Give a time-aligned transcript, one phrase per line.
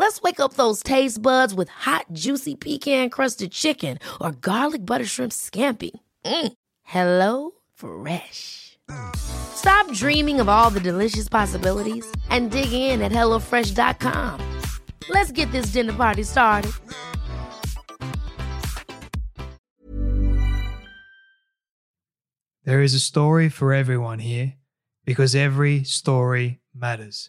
[0.00, 5.04] Let's wake up those taste buds with hot, juicy pecan crusted chicken or garlic butter
[5.04, 5.90] shrimp scampi.
[6.24, 6.52] Mm.
[6.84, 8.78] Hello Fresh.
[9.14, 14.40] Stop dreaming of all the delicious possibilities and dig in at HelloFresh.com.
[15.10, 16.72] Let's get this dinner party started.
[22.64, 24.54] There is a story for everyone here
[25.04, 27.28] because every story matters.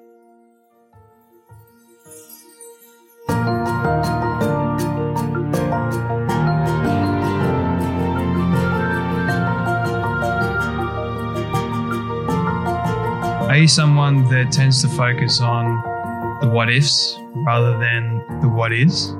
[13.51, 18.71] Are you someone that tends to focus on the what ifs rather than the what
[18.71, 19.11] is?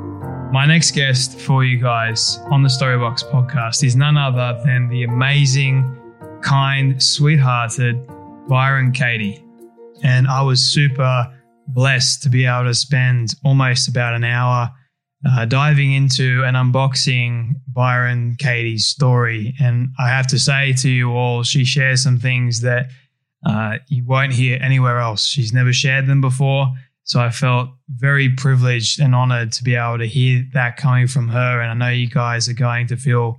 [0.53, 5.03] My next guest for you guys on the Storybox podcast is none other than the
[5.03, 6.00] amazing,
[6.42, 8.08] kind, sweethearted
[8.48, 9.44] Byron Katie.
[10.02, 11.28] And I was super
[11.67, 14.72] blessed to be able to spend almost about an hour
[15.28, 19.53] uh, diving into and unboxing Byron Katie's story.
[19.59, 22.88] And I have to say to you all, she shares some things that
[23.45, 25.26] uh, you won't hear anywhere else.
[25.26, 26.74] She's never shared them before.
[27.03, 31.28] So I felt very privileged and honored to be able to hear that coming from
[31.30, 31.62] her.
[31.62, 33.38] And I know you guys are going to feel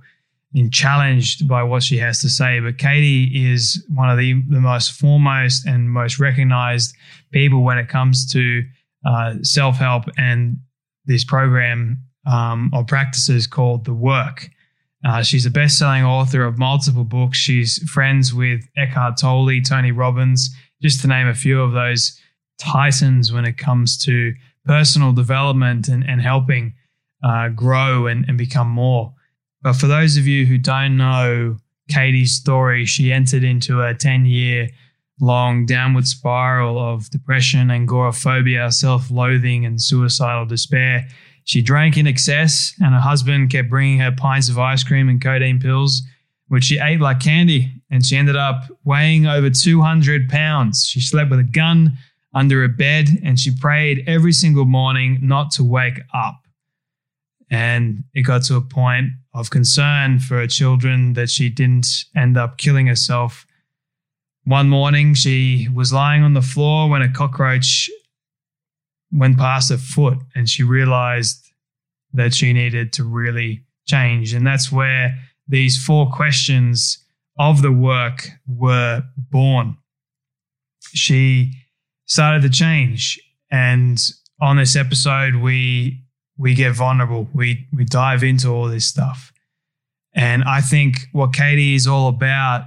[0.71, 2.59] challenged by what she has to say.
[2.59, 6.95] But Katie is one of the, the most foremost and most recognized
[7.31, 8.63] people when it comes to
[9.05, 10.57] uh, self help and
[11.05, 14.49] this program um, or practices called The Work.
[15.05, 17.37] Uh, she's a best selling author of multiple books.
[17.37, 20.49] She's friends with Eckhart Tolle, Tony Robbins,
[20.81, 22.17] just to name a few of those
[22.57, 24.33] titans when it comes to
[24.65, 26.73] personal development and, and helping
[27.21, 29.13] uh, grow and, and become more.
[29.63, 31.57] But for those of you who don't know
[31.89, 34.69] Katie's story, she entered into a 10 year
[35.19, 41.07] long downward spiral of depression, agoraphobia, self loathing, and suicidal despair.
[41.45, 45.21] She drank in excess, and her husband kept bringing her pints of ice cream and
[45.21, 46.01] codeine pills,
[46.47, 47.81] which she ate like candy.
[47.89, 50.85] And she ended up weighing over 200 pounds.
[50.85, 51.97] She slept with a gun
[52.33, 56.39] under a bed and she prayed every single morning not to wake up.
[57.51, 62.37] And it got to a point of concern for her children that she didn't end
[62.37, 63.45] up killing herself.
[64.45, 67.89] One morning, she was lying on the floor when a cockroach
[69.11, 71.51] went past her foot and she realized
[72.13, 74.33] that she needed to really change.
[74.33, 75.17] And that's where
[75.47, 76.99] these four questions
[77.39, 79.77] of the work were born.
[80.93, 81.53] She
[82.05, 83.19] started to change.
[83.49, 83.99] And
[84.39, 86.02] on this episode, we
[86.37, 87.27] we get vulnerable.
[87.33, 89.31] We we dive into all this stuff.
[90.15, 92.65] And I think what Katie is all about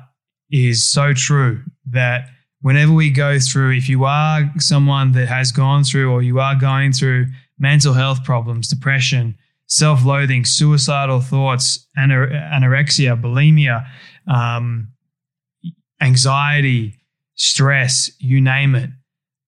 [0.51, 2.29] is so true that
[2.61, 6.57] whenever we go through, if you are someone that has gone through or you are
[6.57, 7.27] going through
[7.59, 13.87] mental health problems, depression, self loathing, suicidal thoughts, anorexia, bulimia,
[14.29, 14.89] um,
[16.01, 16.95] anxiety,
[17.35, 18.91] stress, you name it,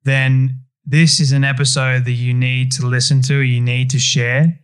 [0.05, 4.59] then this is an episode that you need to listen to, you need to share,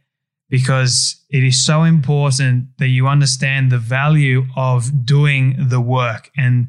[0.49, 6.31] because it is so important that you understand the value of doing the work.
[6.35, 6.69] And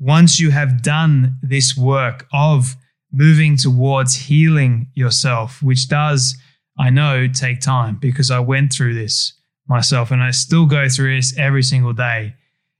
[0.00, 2.74] once you have done this work of
[3.12, 6.36] moving towards healing yourself, which does,
[6.76, 9.34] I know, take time because I went through this
[9.68, 12.34] myself and I still go through this every single day.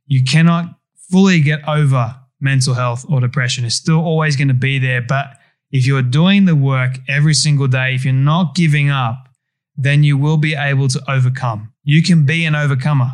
[0.06, 0.74] You cannot
[1.08, 5.00] fully get over mental health or depression It's still always going to be there.
[5.00, 5.35] But
[5.70, 9.28] if you're doing the work every single day, if you're not giving up,
[9.76, 11.72] then you will be able to overcome.
[11.84, 13.10] You can be an overcomer.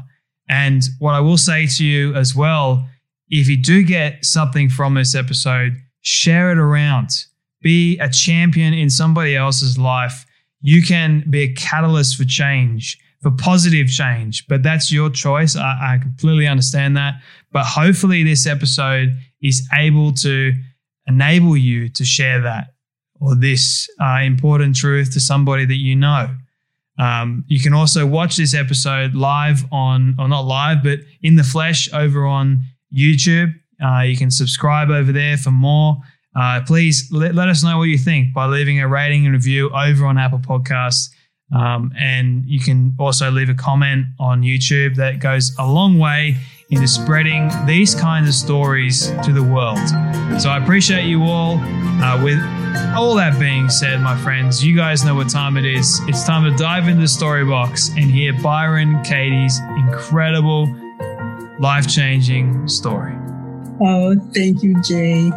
[0.48, 2.88] And what I will say to you as well,
[3.28, 7.10] if you do get something from this episode, share it around.
[7.62, 10.26] Be a champion in somebody else's life.
[10.60, 14.46] You can be a catalyst for change for positive change.
[14.48, 15.56] But that's your choice.
[15.56, 17.14] I, I completely understand that.
[17.52, 20.52] But hopefully, this episode is able to
[21.12, 22.68] enable you to share that
[23.20, 26.34] or this uh, important truth to somebody that you know.
[26.98, 31.44] Um, you can also watch this episode live on, or not live, but in the
[31.44, 32.64] flesh over on
[32.94, 33.52] YouTube.
[33.84, 35.96] Uh, you can subscribe over there for more.
[36.34, 39.70] Uh, please let, let us know what you think by leaving a rating and review
[39.70, 41.08] over on Apple Podcasts.
[41.54, 46.38] Um, and you can also leave a comment on YouTube that goes a long way
[46.72, 49.78] into spreading these kinds of stories to the world.
[50.40, 51.58] So I appreciate you all.
[52.02, 52.40] Uh, with
[52.96, 56.00] all that being said, my friends, you guys know what time it is.
[56.08, 60.66] It's time to dive into the story box and hear Byron Katie's incredible,
[61.60, 63.14] life changing story.
[63.82, 65.30] Oh, thank you, Jay.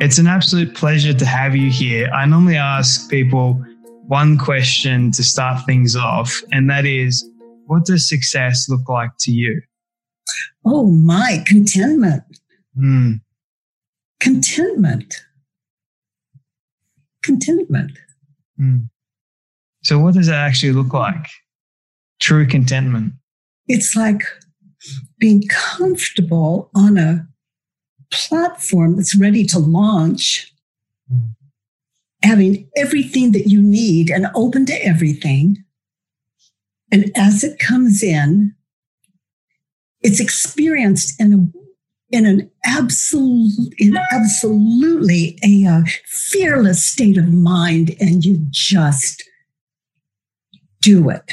[0.00, 2.08] It's an absolute pleasure to have you here.
[2.14, 3.62] I normally ask people
[4.06, 7.28] one question to start things off, and that is
[7.66, 9.60] what does success look like to you?
[10.64, 12.24] Oh, my contentment.
[12.76, 13.20] Mm.
[14.20, 15.22] Contentment.
[17.22, 17.92] Contentment.
[18.60, 18.88] Mm.
[19.82, 21.26] So, what does that actually look like?
[22.20, 23.12] True contentment.
[23.68, 24.22] It's like
[25.18, 27.26] being comfortable on a
[28.10, 30.52] platform that's ready to launch,
[31.12, 31.30] mm.
[32.22, 35.64] having everything that you need and open to everything.
[36.92, 38.54] And as it comes in,
[40.06, 41.58] it's experienced in a
[42.16, 49.28] in an absolute, in absolutely a uh, fearless state of mind, and you just
[50.80, 51.32] do it.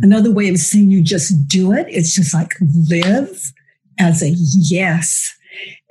[0.00, 2.54] Another way of saying you just do it, it's just like
[2.88, 3.52] live
[3.98, 5.34] as a yes.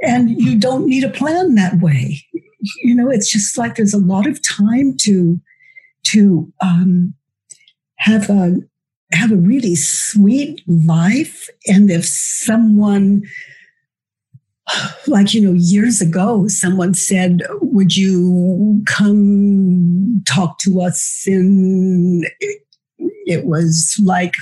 [0.01, 2.23] And you don't need a plan that way.
[2.83, 5.41] You know, it's just like there's a lot of time to
[6.11, 7.13] to um,
[7.97, 8.59] have a
[9.11, 11.49] have a really sweet life.
[11.67, 13.23] And if someone,
[15.07, 22.23] like, you know, years ago, someone said, Would you come talk to us in,
[22.97, 24.33] it was like,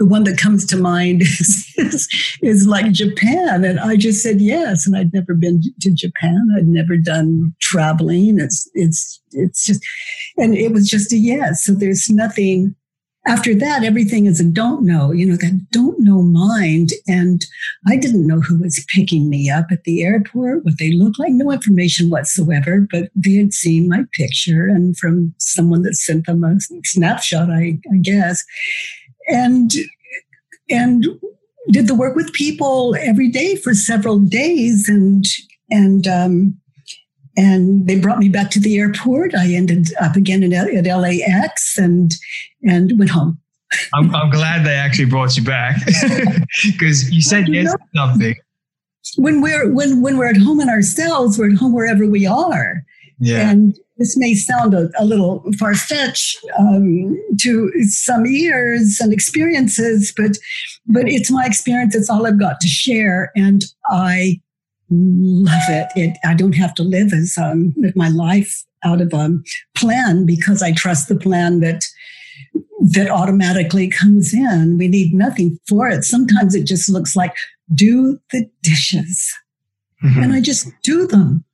[0.00, 2.08] the one that comes to mind is, is,
[2.42, 3.64] is, like Japan.
[3.64, 4.86] And I just said yes.
[4.86, 6.48] And I'd never been to Japan.
[6.56, 8.40] I'd never done traveling.
[8.40, 9.84] It's, it's, it's just,
[10.38, 11.64] and it was just a yes.
[11.64, 12.74] So there's nothing,
[13.26, 16.90] after that, everything is a don't know, you know, that don't know mind.
[17.06, 17.44] And
[17.86, 21.32] I didn't know who was picking me up at the airport, what they looked like,
[21.32, 26.44] no information whatsoever, but they had seen my picture and from someone that sent them
[26.44, 28.42] a snapshot, I, I guess.
[29.28, 29.70] And,
[30.70, 31.06] and
[31.68, 35.26] did the work with people every day for several days and,
[35.70, 36.60] and, um,
[37.36, 39.34] and they brought me back to the airport.
[39.34, 42.12] I ended up again at, at LAX and
[42.62, 43.38] and went home.
[43.94, 45.76] I'm, I'm glad they actually brought you back
[46.66, 48.34] because you said yes to something.
[49.16, 52.84] When we're when when we're at home in ourselves, we're at home wherever we are.
[53.20, 53.50] Yeah.
[53.50, 60.12] And this may sound a, a little far fetched um, to some ears and experiences,
[60.16, 60.38] but
[60.86, 61.94] but it's my experience.
[61.94, 64.40] It's all I've got to share, and I
[64.90, 65.88] love it.
[65.96, 69.38] it I don't have to live as um, my life out of a
[69.74, 71.84] plan because I trust the plan that
[72.80, 74.78] that automatically comes in.
[74.78, 76.04] We need nothing for it.
[76.04, 77.34] Sometimes it just looks like
[77.74, 79.32] do the dishes,
[80.02, 80.22] mm-hmm.
[80.22, 81.44] and I just do them.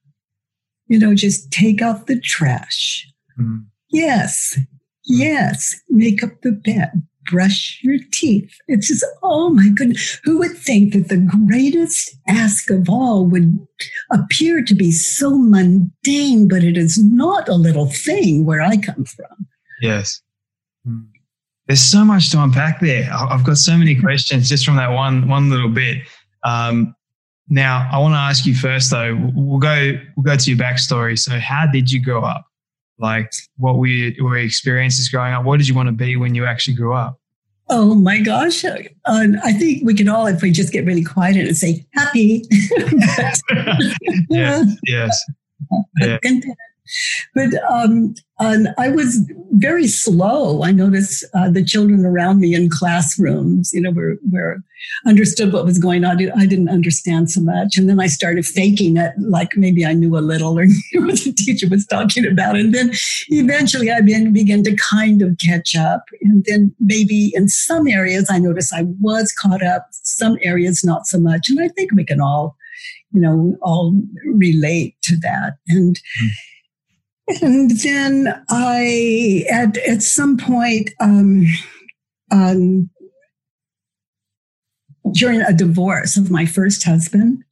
[0.86, 3.06] You know, just take out the trash.
[3.38, 3.58] Mm-hmm.
[3.90, 4.58] Yes,
[5.04, 8.52] yes, make up the bed, brush your teeth.
[8.68, 10.20] It's just, oh my goodness.
[10.24, 13.58] Who would think that the greatest ask of all would
[14.12, 19.04] appear to be so mundane, but it is not a little thing where I come
[19.04, 19.46] from?
[19.80, 20.22] Yes.
[21.66, 23.10] There's so much to unpack there.
[23.12, 26.02] I've got so many questions just from that one one little bit.
[26.44, 26.94] Um,
[27.48, 29.16] now, I want to ask you first, though.
[29.34, 31.18] We'll go we'll go to your backstory.
[31.18, 32.46] So, how did you grow up?
[32.98, 35.44] Like, what we were experiences growing up?
[35.44, 37.18] What did you want to be when you actually grew up?
[37.68, 38.64] Oh my gosh.
[38.64, 38.78] Uh,
[39.44, 42.44] I think we can all, if we just get really quiet and say happy.
[44.30, 44.76] yes.
[44.84, 45.24] yes.
[45.98, 46.18] Yeah
[47.34, 49.18] but um, I was
[49.52, 50.62] very slow.
[50.62, 54.62] I noticed uh, the children around me in classrooms, you know, were, were
[55.06, 56.18] understood what was going on.
[56.38, 57.78] I didn't understand so much.
[57.78, 61.18] And then I started faking it, like maybe I knew a little or knew what
[61.20, 62.56] the teacher was talking about.
[62.56, 62.92] And then
[63.28, 66.04] eventually I began, began to kind of catch up.
[66.20, 71.06] And then maybe in some areas I noticed I was caught up, some areas not
[71.06, 71.48] so much.
[71.48, 72.54] And I think we can all,
[73.12, 75.54] you know, all relate to that.
[75.68, 76.30] And, mm
[77.42, 81.46] and then I, at, at some point, um,
[82.30, 82.90] um,
[85.12, 87.42] during a divorce of my first husband,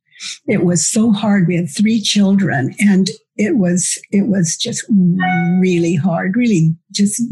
[0.47, 1.47] it was so hard.
[1.47, 4.85] We had three children, and it was it was just
[5.61, 7.23] really hard, really just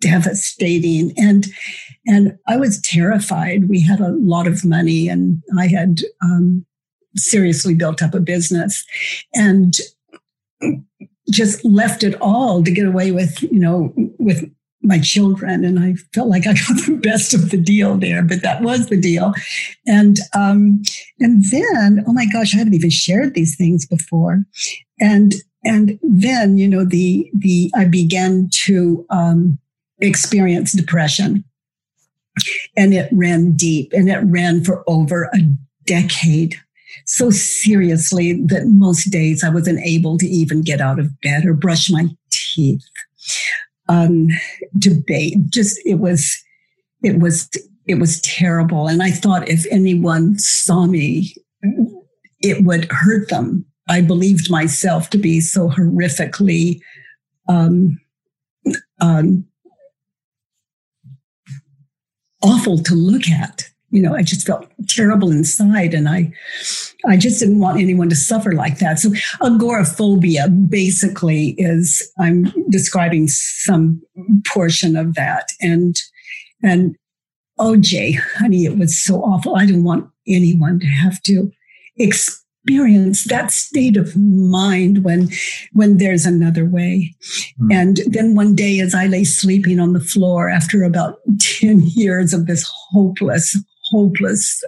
[0.00, 1.12] devastating.
[1.16, 1.46] And
[2.06, 3.68] and I was terrified.
[3.68, 6.66] We had a lot of money, and I had um,
[7.16, 8.84] seriously built up a business,
[9.34, 9.74] and
[11.30, 14.50] just left it all to get away with you know with
[14.82, 15.64] my children.
[15.64, 18.86] And i felt like i got the best of the deal there but that was
[18.88, 19.32] the deal.
[19.86, 20.82] And um
[21.18, 24.42] and then oh my gosh i haven't even shared these things before.
[25.00, 29.58] And and then you know the the i began to um
[30.00, 31.44] experience depression.
[32.76, 35.38] And it ran deep and it ran for over a
[35.86, 36.56] decade
[37.08, 41.54] so seriously that most days I wasn't able to even get out of bed or
[41.54, 42.84] brush my teeth.
[43.88, 44.28] Um,
[44.78, 46.36] debate, just it was,
[47.02, 47.48] it was,
[47.86, 48.88] it was terrible.
[48.88, 51.34] And I thought if anyone saw me,
[52.40, 53.64] it would hurt them.
[53.88, 56.82] I believed myself to be so horrifically
[57.48, 57.98] um,
[59.00, 59.46] um,
[62.42, 66.32] awful to look at you know, I just felt terrible inside and I,
[67.06, 68.98] I just didn't want anyone to suffer like that.
[68.98, 74.02] So agoraphobia basically is, I'm describing some
[74.46, 75.46] portion of that.
[75.60, 75.96] And,
[76.62, 76.96] and
[77.58, 79.56] oh, Jay, honey, it was so awful.
[79.56, 81.50] I didn't want anyone to have to
[81.96, 85.28] experience experience that state of mind when
[85.72, 87.14] when there's another way
[87.60, 87.72] mm.
[87.72, 92.34] and then one day as i lay sleeping on the floor after about 10 years
[92.34, 93.56] of this hopeless
[93.90, 94.62] hopeless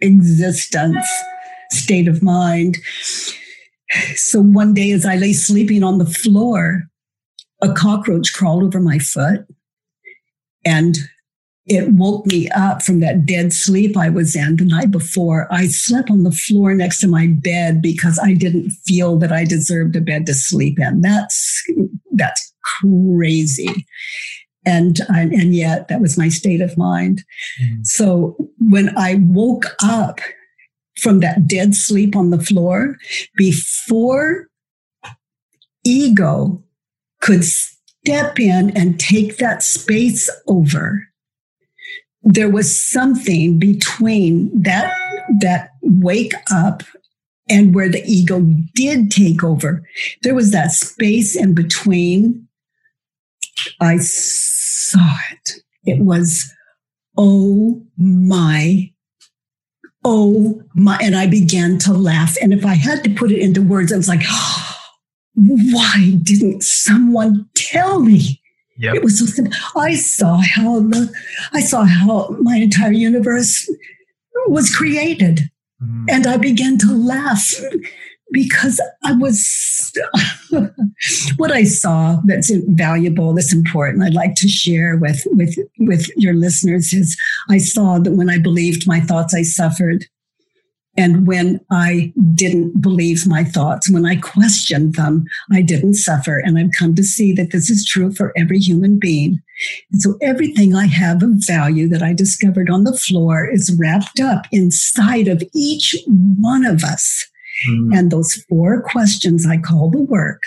[0.00, 1.06] existence
[1.70, 2.78] state of mind.
[4.14, 6.84] So one day, as I lay sleeping on the floor,
[7.62, 9.46] a cockroach crawled over my foot
[10.64, 10.96] and
[11.66, 15.46] it woke me up from that dead sleep I was in the night before.
[15.52, 19.44] I slept on the floor next to my bed because I didn't feel that I
[19.44, 21.00] deserved a bed to sleep in.
[21.00, 21.62] That's
[22.12, 23.86] that's crazy
[24.70, 27.22] and and yet that was my state of mind.
[27.62, 27.86] Mm.
[27.86, 30.20] so when i woke up
[31.02, 32.96] from that dead sleep on the floor
[33.36, 34.46] before
[35.84, 36.62] ego
[37.20, 41.10] could step in and take that space over
[42.22, 44.92] there was something between that
[45.40, 46.82] that wake up
[47.48, 48.40] and where the ego
[48.74, 49.82] did take over.
[50.22, 52.46] There was that space in between.
[53.80, 53.98] I
[54.90, 55.52] saw it.
[55.84, 56.52] It was,
[57.16, 58.92] oh my,
[60.04, 60.98] oh my.
[61.02, 62.36] And I began to laugh.
[62.42, 64.76] And if I had to put it into words, I was like, oh,
[65.34, 68.40] why didn't someone tell me?
[68.78, 68.94] Yep.
[68.94, 69.52] It was so simple.
[69.76, 71.12] I saw how the,
[71.52, 73.70] I saw how my entire universe
[74.46, 75.50] was created.
[75.82, 76.06] Mm.
[76.08, 77.54] And I began to laugh
[78.32, 79.92] because I was
[81.36, 84.02] what I saw that's valuable, that's important.
[84.02, 87.16] I'd like to share with with with your listeners is
[87.48, 90.06] I saw that when I believed my thoughts, I suffered.
[90.96, 96.38] And when I didn't believe my thoughts, when I questioned them, I didn't suffer.
[96.38, 99.40] And I've come to see that this is true for every human being.
[99.92, 104.20] And so everything I have of value that I discovered on the floor is wrapped
[104.20, 107.29] up inside of each one of us.
[107.68, 107.92] Mm-hmm.
[107.92, 110.42] And those four questions I call the work,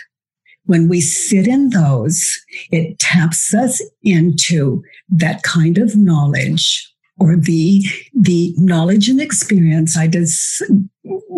[0.65, 2.39] when we sit in those,
[2.71, 6.89] it taps us into that kind of knowledge
[7.19, 10.61] or the, the knowledge and experience I dis-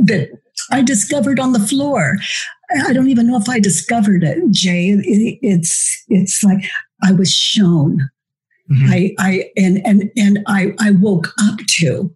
[0.05, 0.29] that
[0.71, 2.17] I discovered on the floor.
[2.85, 4.89] I don't even know if I discovered it, Jay.
[4.89, 6.63] It, it's, it's like
[7.03, 8.09] I was shown.
[8.71, 8.91] Mm-hmm.
[8.91, 12.15] I, I, and, and, and I, I woke up to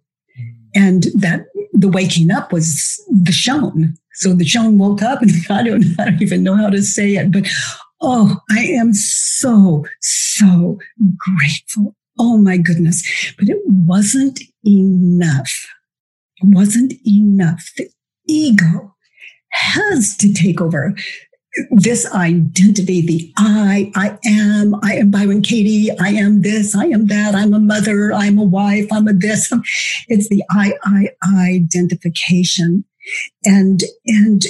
[0.74, 3.94] and that the waking up was the shown.
[4.14, 7.14] So the shown woke up and I don't, I don't even know how to say
[7.16, 7.48] it, but
[8.00, 10.78] oh, I am so, so
[11.16, 11.94] grateful.
[12.18, 13.02] Oh my goodness.
[13.38, 15.52] But it wasn't enough.
[16.36, 17.70] It wasn't enough.
[17.76, 17.88] The
[18.26, 18.94] ego
[19.50, 20.94] has to take over
[21.70, 27.08] this identity, the I, I am, I am Byron Katie, I am this, I am
[27.08, 29.52] that, I'm a mother, I'm a wife, I'm a this.
[30.08, 31.08] It's the I, I,
[31.54, 32.84] identification.
[33.44, 34.42] And, and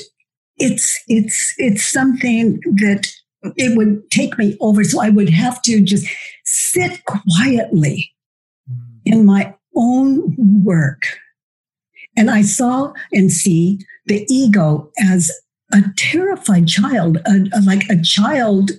[0.57, 3.09] it's, it's, it's something that
[3.57, 4.85] it would take me over.
[4.85, 6.07] So I would have to just
[6.45, 8.12] sit quietly
[8.69, 8.75] hmm.
[9.04, 11.02] in my own work.
[12.16, 15.30] And I saw and see the ego as
[15.72, 18.70] a terrified child, a, a, like a child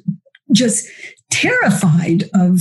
[0.52, 0.88] just
[1.30, 2.60] terrified of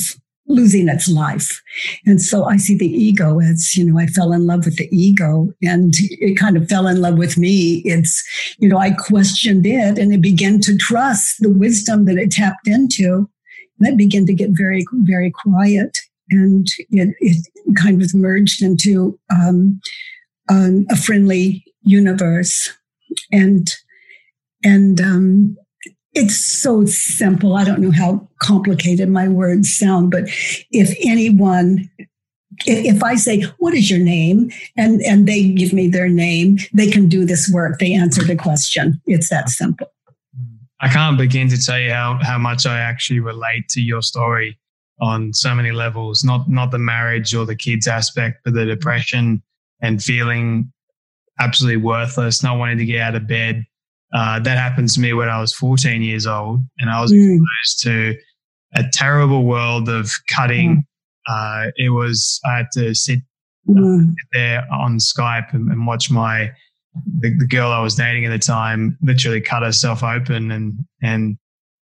[0.51, 1.63] losing its life.
[2.05, 4.89] And so I see the ego as, you know, I fell in love with the
[4.91, 7.83] ego and it kind of fell in love with me.
[7.85, 8.23] It's,
[8.59, 12.67] you know, I questioned it and it began to trust the wisdom that it tapped
[12.67, 13.29] into.
[13.79, 15.97] And that began to get very, very quiet.
[16.31, 17.47] And it, it
[17.77, 19.81] kind of merged into um,
[20.49, 22.71] um, a friendly universe.
[23.33, 23.73] And
[24.65, 25.57] and um,
[26.13, 27.57] it's so simple.
[27.57, 30.25] I don't know how complicated my words sound, but
[30.71, 31.89] if anyone
[32.67, 34.51] if I say, what is your name?
[34.77, 37.79] And, and they give me their name, they can do this work.
[37.79, 39.01] They answer the question.
[39.07, 39.87] It's that simple.
[40.81, 44.59] I can't begin to tell you how, how much I actually relate to your story
[45.01, 49.43] on so many levels, not, not the marriage or the kids aspect, but the depression
[49.81, 50.73] and feeling
[51.39, 53.65] absolutely worthless, not wanting to get out of bed,
[54.13, 57.37] uh, that happened to me when I was 14 years old, and I was mm.
[57.37, 58.17] exposed to
[58.75, 60.85] a terrible world of cutting.
[61.29, 61.67] Mm.
[61.69, 63.21] Uh, it was I had to sit
[63.69, 64.13] mm.
[64.33, 66.51] there on Skype and, and watch my
[67.21, 71.39] the, the, girl I was dating at the time literally cut herself open, and and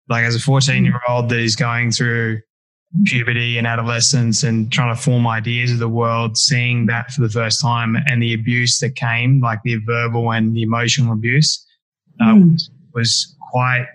[0.08, 2.40] like as a 14 year old that is going through
[3.06, 7.30] puberty and adolescence and trying to form ideas of the world, seeing that for the
[7.30, 11.66] first time and the abuse that came, like the verbal and the emotional abuse
[12.22, 12.60] uh, mm.
[12.94, 13.86] was quite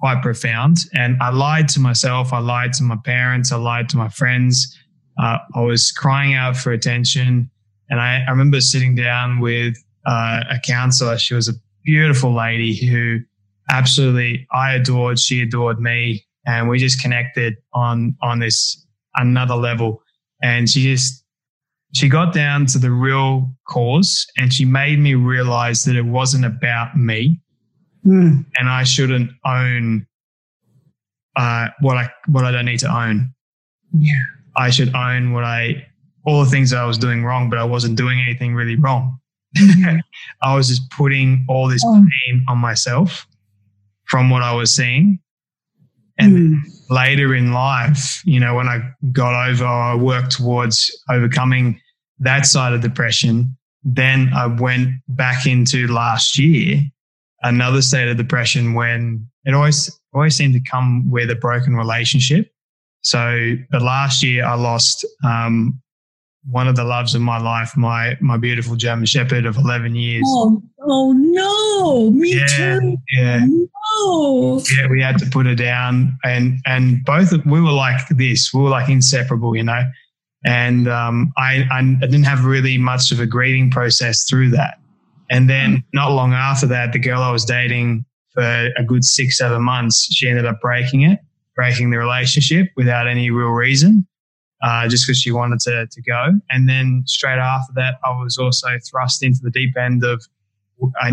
[0.00, 0.78] quite profound.
[0.94, 2.32] And I lied to myself.
[2.32, 3.50] I lied to my parents.
[3.50, 4.76] I lied to my friends.
[5.20, 7.50] Uh, I was crying out for attention.
[7.90, 9.74] And I, I remember sitting down with
[10.06, 11.18] uh, a counselor.
[11.18, 11.54] She was a
[11.84, 13.18] beautiful lady who
[13.70, 15.18] absolutely I adored.
[15.18, 20.02] She adored me, and we just connected on on this another level.
[20.42, 21.24] And she just
[21.94, 26.44] she got down to the real cause and she made me realize that it wasn't
[26.44, 27.40] about me
[28.06, 28.44] mm.
[28.58, 30.06] and I shouldn't own
[31.36, 33.32] uh, what I what I don't need to own.
[33.98, 34.20] Yeah.
[34.56, 35.86] I should own what I
[36.26, 39.18] all the things that I was doing wrong, but I wasn't doing anything really wrong.
[40.42, 42.04] I was just putting all this oh.
[42.26, 43.26] pain on myself
[44.04, 45.20] from what I was seeing.
[46.18, 46.60] And mm.
[46.90, 51.80] later in life, you know, when I got over, I worked towards overcoming
[52.20, 53.56] that side of depression.
[53.84, 56.82] Then I went back into last year,
[57.42, 62.50] another state of depression when it always, always seemed to come with a broken relationship.
[63.02, 65.80] So the last year I lost, um,
[66.50, 70.24] one of the loves of my life, my my beautiful German Shepherd of eleven years.
[70.26, 72.96] Oh, oh no, me yeah, too.
[73.12, 74.62] Yeah, no.
[74.76, 78.52] Yeah, we had to put her down, and and both of, we were like this.
[78.54, 79.82] We were like inseparable, you know.
[80.44, 84.78] And um, I, I didn't have really much of a grieving process through that.
[85.30, 89.38] And then not long after that, the girl I was dating for a good six,
[89.38, 91.18] seven months, she ended up breaking it,
[91.54, 94.06] breaking the relationship without any real reason
[94.62, 96.32] uh, just because she wanted to, to go.
[96.50, 100.24] And then straight after that, I was also thrust into the deep end of
[101.02, 101.12] a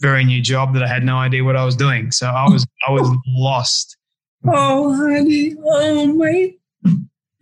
[0.00, 2.10] very new job that I had no idea what I was doing.
[2.10, 3.96] So I was I was lost.
[4.46, 6.54] Oh, honey, oh my.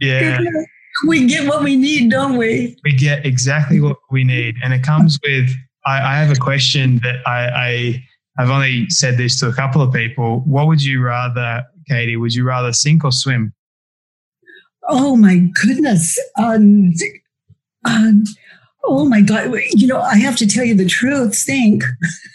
[0.00, 0.38] Yeah.
[1.06, 2.76] We get what we need, don't we?
[2.84, 5.50] We get exactly what we need, and it comes with.
[5.86, 8.04] I, I have a question that I, I
[8.38, 10.40] I've only said this to a couple of people.
[10.40, 12.16] What would you rather, Katie?
[12.16, 13.52] Would you rather sink or swim?
[14.88, 16.18] Oh my goodness.
[16.38, 16.92] Um,
[17.84, 18.24] um,
[18.84, 19.52] oh my God.
[19.72, 21.34] You know, I have to tell you the truth.
[21.34, 21.82] Sink.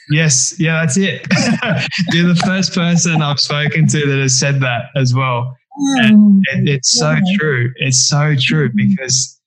[0.10, 0.60] Yes.
[0.60, 1.26] Yeah, that's it.
[2.12, 5.56] You're the first person I've spoken to that has said that as well.
[5.80, 7.72] Oh, it, it's so true.
[7.78, 8.90] It's so true mm-hmm.
[8.90, 9.40] because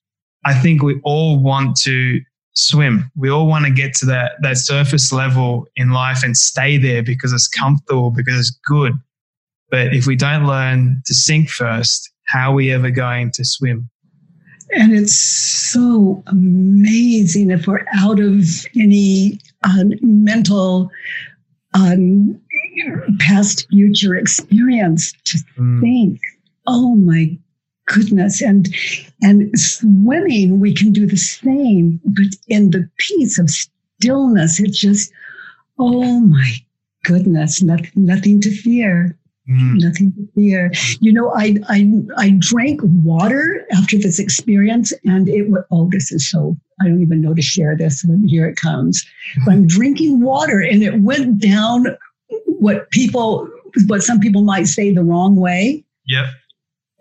[0.44, 2.20] I think we all want to
[2.54, 3.10] swim.
[3.16, 7.02] We all want to get to that, that surface level in life and stay there
[7.02, 8.94] because it's comfortable, because it's good.
[9.70, 13.88] But if we don't learn to sink first, how are we ever going to swim?
[14.70, 18.44] And it's so amazing if we're out of
[18.76, 20.90] any uh, mental
[21.76, 22.40] um,
[23.18, 25.80] past future experience to mm.
[25.80, 26.20] think,
[26.66, 27.38] oh my
[27.86, 28.42] goodness.
[28.42, 28.74] And
[29.22, 35.12] and swimming, we can do the same, but in the peace of stillness, it just,
[35.78, 36.52] oh my
[37.04, 39.16] goodness, nothing, nothing to fear.
[39.48, 39.80] Mm.
[39.80, 40.72] Nothing to fear.
[41.00, 46.10] You know, I, I I drank water after this experience, and it was oh, this
[46.10, 48.02] is so I don't even know to share this.
[48.02, 49.06] And here it comes.
[49.44, 51.96] But I'm drinking water, and it went down
[52.46, 53.48] what people,
[53.86, 55.84] what some people might say, the wrong way.
[56.06, 56.26] Yep.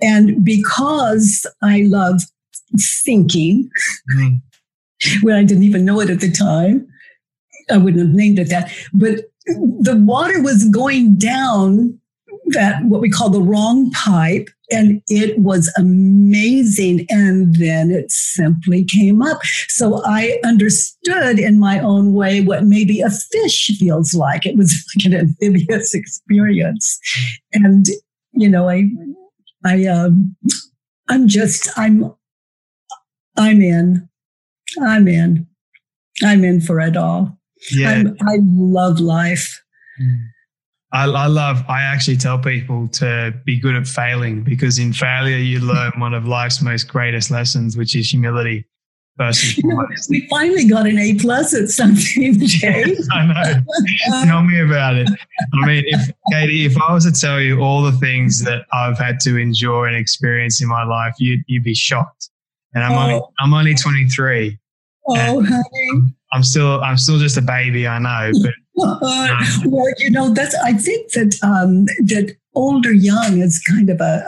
[0.02, 2.22] And because I love
[3.04, 3.70] thinking,
[4.16, 4.42] mm.
[5.22, 6.88] when I didn't even know it at the time,
[7.72, 8.72] I wouldn't have named it that.
[8.94, 12.00] But the water was going down
[12.48, 17.06] that what we call the wrong pipe and it was amazing.
[17.10, 19.44] And then it simply came up.
[19.68, 24.46] So I understood in my own way what maybe a fish feels like.
[24.46, 27.00] It was like an amphibious experience.
[27.54, 27.86] And,
[28.34, 28.90] you know, I,
[29.64, 30.36] I, um,
[31.10, 32.14] I'm just, I'm,
[33.38, 34.10] I'm in,
[34.82, 35.48] I'm in,
[36.24, 37.38] I'm in for it all.
[37.72, 37.92] Yeah.
[37.92, 39.62] I'm, I love life.
[40.02, 40.18] Mm.
[40.96, 45.36] I, I, love, I actually tell people to be good at failing because in failure,
[45.36, 48.66] you learn one of life's most greatest lessons, which is humility.
[49.18, 52.96] First you know, we finally got an A plus at something, Jay.
[53.12, 54.24] I know.
[54.24, 55.10] tell me about it.
[55.54, 58.98] I mean, if Katie, if I was to tell you all the things that I've
[58.98, 62.30] had to endure and experience in my life, you'd, you'd be shocked.
[62.74, 63.02] And I'm oh.
[63.02, 64.58] only, I'm only 23.
[65.08, 66.16] Oh, honey.
[66.32, 67.86] I'm still, I'm still just a baby.
[67.86, 70.56] I know, but well, you know, that's.
[70.64, 74.24] I think that um, that older young is kind of a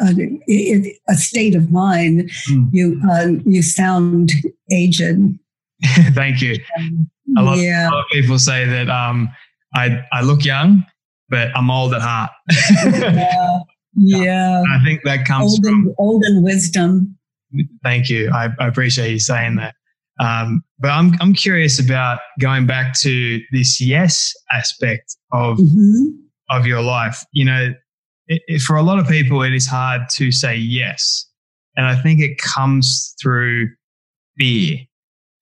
[0.50, 2.30] a, a state of mind.
[2.50, 2.70] Mm.
[2.72, 4.32] You um, you sound
[4.72, 5.40] aged.
[6.14, 6.56] Thank you.
[7.38, 7.90] A lot, yeah.
[7.90, 9.30] a lot, of people say that um,
[9.76, 10.86] I I look young,
[11.30, 12.32] but I'm old at heart.
[12.84, 13.60] yeah,
[13.96, 14.64] yeah.
[14.72, 17.18] I think that comes old from old and wisdom.
[17.84, 18.32] Thank you.
[18.32, 19.76] I, I appreciate you saying that.
[20.20, 26.10] Um, but I'm I'm curious about going back to this yes aspect of mm-hmm.
[26.50, 27.24] of your life.
[27.32, 27.74] You know,
[28.28, 31.28] it, it, for a lot of people, it is hard to say yes,
[31.76, 33.70] and I think it comes through
[34.38, 34.78] fear.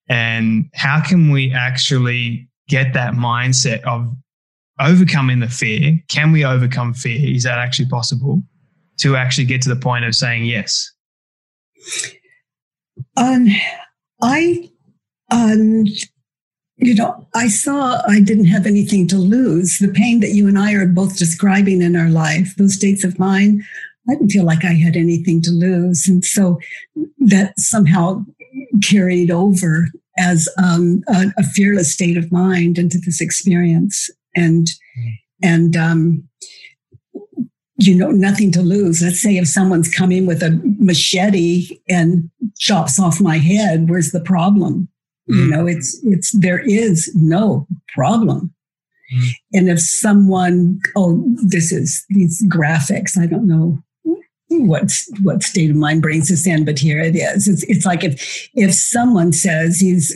[0.07, 4.13] And how can we actually get that mindset of
[4.79, 5.99] overcoming the fear?
[6.09, 7.35] Can we overcome fear?
[7.35, 8.43] Is that actually possible
[8.99, 10.91] to actually get to the point of saying yes?
[13.17, 13.47] Um,
[14.21, 14.69] I,
[15.31, 15.85] um,
[16.77, 19.77] you know, I saw I didn't have anything to lose.
[19.79, 23.19] The pain that you and I are both describing in our life, those states of
[23.19, 23.63] mind,
[24.09, 26.07] I didn't feel like I had anything to lose.
[26.07, 26.59] And so
[27.19, 28.23] that somehow
[28.83, 34.09] carried over as um, a, a, fearless state of mind into this experience.
[34.35, 34.67] And,
[35.43, 36.29] and, um,
[37.77, 39.01] you know, nothing to lose.
[39.01, 44.21] Let's say if someone's coming with a machete and chops off my head, where's the
[44.21, 44.87] problem?
[45.29, 45.35] Mm.
[45.35, 48.53] You know, it's, it's, there is no problem.
[49.13, 49.29] Mm.
[49.53, 53.81] And if someone, oh, this is these graphics, I don't know
[54.47, 54.91] what
[55.21, 57.47] what state of mind brings us in, but here it is.
[57.47, 60.15] It's, it's like if if someone says he's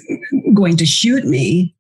[0.54, 1.76] going to shoot me,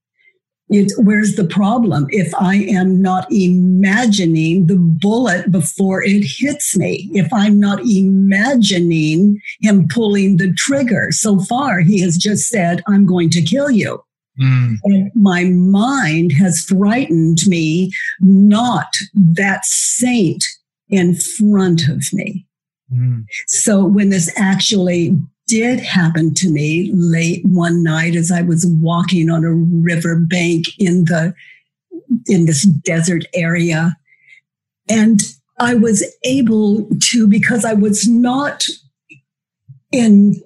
[0.69, 2.05] it, where's the problem?
[2.09, 9.41] If I am not imagining the bullet before it hits me, if I'm not imagining
[9.61, 14.03] him pulling the trigger, so far he has just said, I'm going to kill you.
[14.39, 14.77] Mm.
[14.83, 20.45] And my mind has frightened me, not that saint
[20.87, 22.45] in front of me.
[22.93, 23.25] Mm.
[23.47, 25.17] So when this actually
[25.49, 30.67] did happen to me late one night as I was walking on a river bank
[30.77, 31.33] in the
[32.27, 33.95] in this desert area.
[34.87, 35.21] And
[35.59, 38.65] I was able to, because I was not
[39.91, 40.41] in,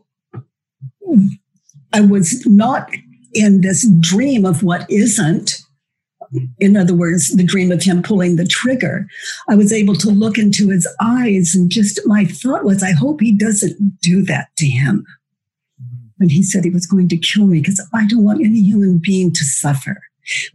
[1.92, 2.90] I was not
[3.34, 5.63] in this dream of what isn't.
[6.60, 9.08] In other words, the dream of him pulling the trigger.
[9.50, 13.22] I was able to look into his eyes and just my thought was, I hope
[13.22, 15.06] he doesn't do that to him.
[15.82, 16.08] Mm-hmm.
[16.18, 19.00] When he said he was going to kill me because I don't want any human
[19.00, 20.02] being to suffer.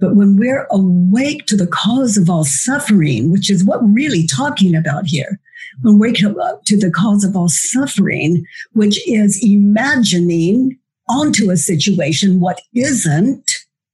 [0.00, 4.26] But when we're awake to the cause of all suffering, which is what we're really
[4.26, 5.38] talking about here,
[5.82, 11.56] when we wake up to the cause of all suffering, which is imagining onto a
[11.56, 13.50] situation what isn't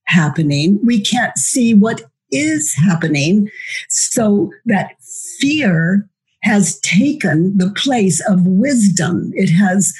[0.07, 3.51] happening, we can't see what is happening.
[3.89, 4.93] So that
[5.39, 6.09] fear
[6.43, 9.33] has taken the place of wisdom.
[9.35, 9.95] It has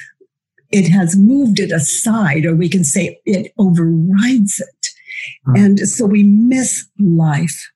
[0.71, 4.89] it has moved it aside, or we can say it overrides it.
[5.47, 5.57] Hmm.
[5.57, 7.71] And so we miss life.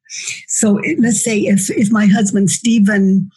[0.48, 3.30] So let's say if, if my husband, Stephen,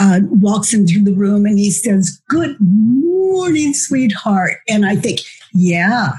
[0.00, 4.58] uh, walks into the room and he says, Good morning, sweetheart.
[4.68, 5.20] And I think,
[5.52, 6.12] Yeah,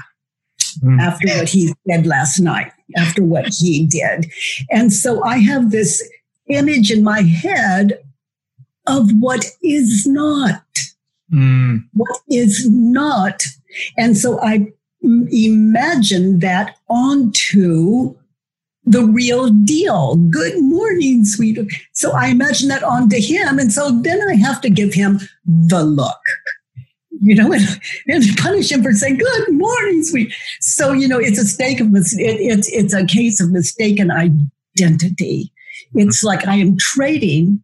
[0.78, 1.00] mm.
[1.00, 4.30] after what he said last night, after what he did.
[4.70, 6.02] And so I have this
[6.48, 8.00] image in my head
[8.86, 10.64] of what is not,
[11.32, 11.84] mm.
[11.92, 13.42] what is not.
[13.96, 18.14] And so I imagine that onto
[18.84, 20.16] the real deal.
[20.16, 21.58] Good morning, sweet.
[21.92, 23.58] So I imagine that onto him.
[23.58, 26.18] And so then I have to give him the look,
[27.20, 30.32] you know, and, and punish him for saying, good morning, sweet.
[30.60, 35.52] So, you know, it's a stake of, it, it's, it's a case of mistaken identity.
[35.94, 37.62] It's like I am trading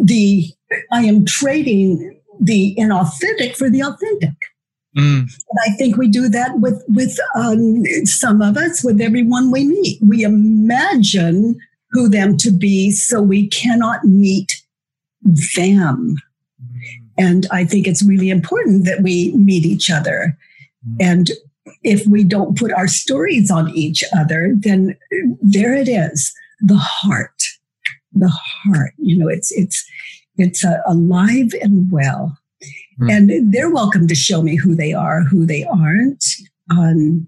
[0.00, 0.46] the
[0.92, 4.36] I am trading the inauthentic for the authentic.
[4.96, 5.20] Mm.
[5.20, 9.66] And I think we do that with with um, some of us, with everyone we
[9.66, 10.00] meet.
[10.02, 11.58] We imagine
[11.90, 14.62] who them to be, so we cannot meet
[15.22, 16.16] them.
[17.20, 20.36] And I think it's really important that we meet each other.
[20.98, 21.30] And
[21.82, 24.96] if we don't put our stories on each other, then
[25.42, 27.42] there it is, the heart,
[28.12, 28.92] the heart.
[28.96, 29.78] You know, it's it's
[30.36, 32.36] it's uh, alive and well,
[33.00, 33.10] Mm.
[33.10, 36.24] and they're welcome to show me who they are, who they aren't.
[36.70, 37.26] Um,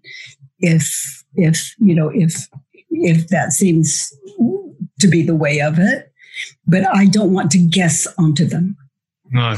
[0.59, 0.85] if
[1.35, 2.48] if you know if
[2.90, 4.12] if that seems
[5.00, 6.12] to be the way of it,
[6.66, 8.76] but I don't want to guess onto them.
[9.31, 9.57] No.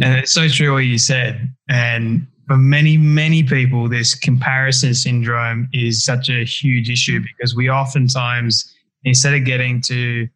[0.00, 1.52] And it's so true what you said.
[1.68, 7.24] And for many, many people, this comparison syndrome is such a huge issue mm.
[7.24, 8.74] because we oftentimes,
[9.04, 10.28] instead of getting to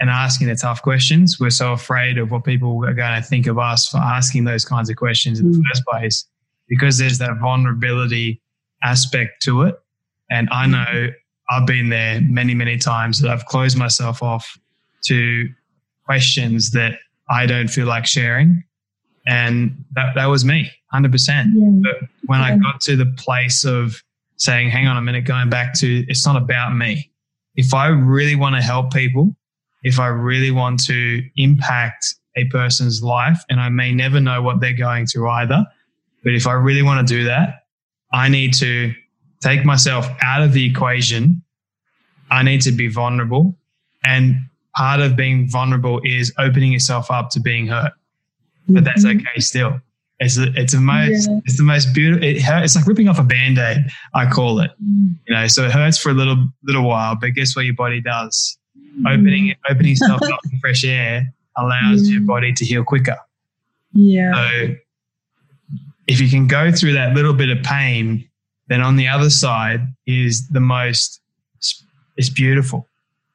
[0.00, 3.46] and asking the tough questions, we're so afraid of what people are going to think
[3.46, 5.62] of us for asking those kinds of questions in the Mm.
[5.68, 6.26] first place
[6.68, 8.40] because there's that vulnerability
[8.82, 9.76] aspect to it.
[10.30, 10.70] And I mm.
[10.70, 11.12] know
[11.50, 14.58] I've been there many, many times that I've closed myself off
[15.04, 15.48] to
[16.04, 16.98] questions that
[17.30, 18.64] I don't feel like sharing.
[19.26, 21.82] And that, that was me, 100%.
[21.82, 24.02] But when I got to the place of
[24.36, 27.10] saying, hang on a minute, going back to it's not about me.
[27.54, 29.36] If I really want to help people,
[29.82, 34.60] if I really want to impact a person's life, and I may never know what
[34.60, 35.64] they're going through either,
[36.24, 37.66] but if I really want to do that,
[38.12, 38.92] I need to
[39.42, 41.42] take myself out of the equation.
[42.30, 43.56] I need to be vulnerable.
[44.04, 44.36] And
[44.74, 47.92] part of being vulnerable is opening yourself up to being hurt
[48.68, 49.20] but that's Mhm.
[49.20, 49.80] okay still.
[50.20, 51.40] It's a, it's the most Yeah.
[51.44, 52.22] it's the most beautiful.
[52.24, 53.86] It hurt, it's like ripping off a band aid.
[54.14, 54.70] I call it.
[54.80, 58.00] You know, so it hurts for a little little while, but guess what your body
[58.00, 58.56] does?
[59.06, 63.16] Opening it, opening yourself up to fresh air allows your body to heal quicker.
[63.94, 64.32] Yeah.
[64.34, 64.74] So
[66.06, 68.24] if you can go through that little bit of pain,
[68.68, 71.20] then on the other side is the most.
[72.16, 72.86] It's beautiful.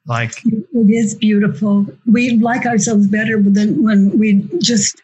[0.06, 1.86] Like It is beautiful.
[2.06, 4.96] We like ourselves better than when we just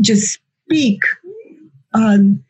[0.00, 1.00] just speak
[1.92, 2.42] um,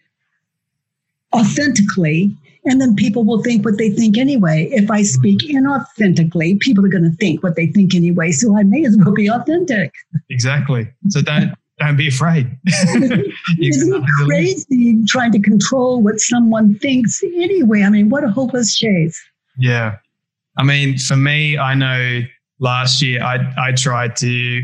[1.35, 4.69] authentically, and then people will think what they think anyway.
[4.73, 8.33] If I speak inauthentically, people are going to think what they think anyway.
[8.33, 9.93] So I may as well be authentic.
[10.31, 10.89] exactly.
[11.09, 12.57] So don't don't be afraid.
[12.67, 14.27] Isn't it nothing to lose.
[14.27, 17.83] crazy trying to control what someone thinks anyway?
[17.83, 19.21] I mean, what a hopeless chase.
[19.59, 19.97] Yeah.
[20.57, 22.21] I mean, for me, I know
[22.61, 24.63] last year I, I tried to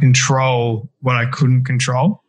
[0.00, 2.22] control what I couldn't control.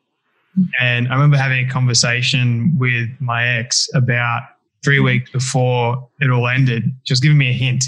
[0.81, 4.41] And I remember having a conversation with my ex about
[4.83, 6.83] three weeks before it all ended.
[7.03, 7.85] She was giving me a hint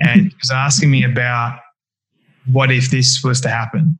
[0.00, 1.58] and she was asking me about
[2.52, 3.98] what if this was to happen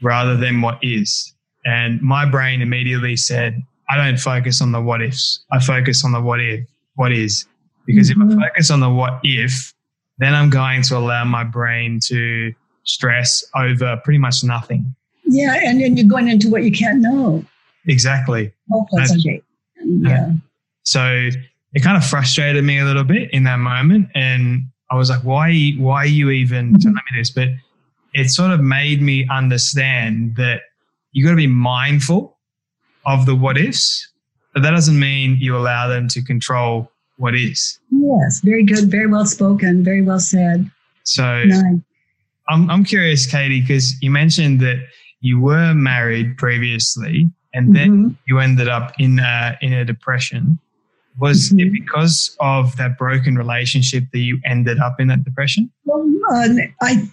[0.00, 1.34] rather than what is.
[1.64, 5.44] And my brain immediately said, I don't focus on the what ifs.
[5.50, 7.46] I focus on the what if, what is.
[7.86, 8.38] Because if Mhm.
[8.38, 9.74] I focus on the what if,
[10.18, 12.52] then I'm going to allow my brain to
[12.88, 14.94] stress over pretty much nothing.
[15.24, 17.44] Yeah, and then you're going into what you can't know.
[17.86, 18.52] Exactly.
[18.72, 19.24] Oh, that's-
[19.84, 20.32] Yeah.
[20.82, 21.28] So
[21.74, 24.08] it kind of frustrated me a little bit in that moment.
[24.14, 26.78] And I was like, why, why are you even mm-hmm.
[26.78, 27.30] telling me this?
[27.30, 27.48] But
[28.14, 30.62] it sort of made me understand that
[31.12, 32.36] you got to be mindful
[33.04, 34.08] of the what ifs,
[34.54, 37.78] but that doesn't mean you allow them to control what is.
[37.90, 40.70] Yes, very good, very well spoken, very well said.
[41.04, 41.44] So.
[42.48, 44.78] I'm, I'm curious, Katie, because you mentioned that
[45.20, 48.16] you were married previously and then Mhm.
[48.26, 50.58] you ended up in a, in a depression.
[51.18, 51.72] Was it Mhm.
[51.72, 55.70] because of that broken relationship that you ended up in that depression?
[55.84, 57.08] Well, um, I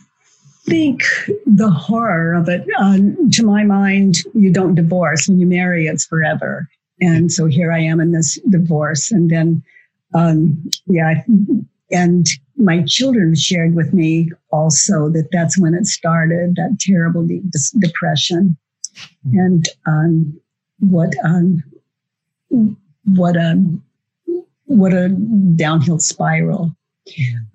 [0.66, 1.04] think
[1.46, 5.28] the horror of it, um, to my mind, you don't divorce.
[5.28, 6.68] When you marry, it's forever.
[7.02, 9.12] And so here I am in this divorce.
[9.12, 9.64] And then,
[10.14, 11.24] um, yeah,
[11.92, 17.28] and my children shared with me also that that's when it started, that terrible
[17.80, 18.58] depression.
[19.34, 20.40] And um,
[20.80, 21.64] what, um,
[23.04, 23.62] what a,
[24.66, 26.76] what a downhill spiral.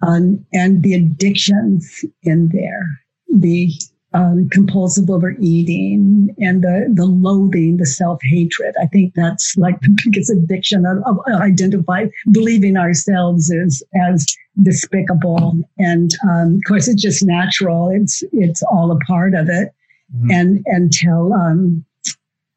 [0.07, 3.01] Um, and the addictions in there,
[3.35, 3.73] the
[4.13, 8.75] um, compulsive overeating and the, the loathing, the self hatred.
[8.81, 14.27] I think that's like the biggest addiction of, of identify believing ourselves as as
[14.63, 15.61] despicable.
[15.79, 17.91] And um, of course, it's just natural.
[17.91, 19.73] It's it's all a part of it.
[20.17, 20.33] Mhm.
[20.33, 21.85] And until um,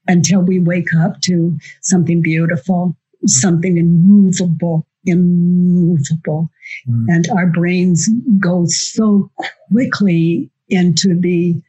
[0.07, 6.49] until we wake up to something beautiful, something immovable, immovable
[6.89, 7.05] Mm.
[7.09, 9.29] and our brains go so
[9.71, 11.61] quickly into the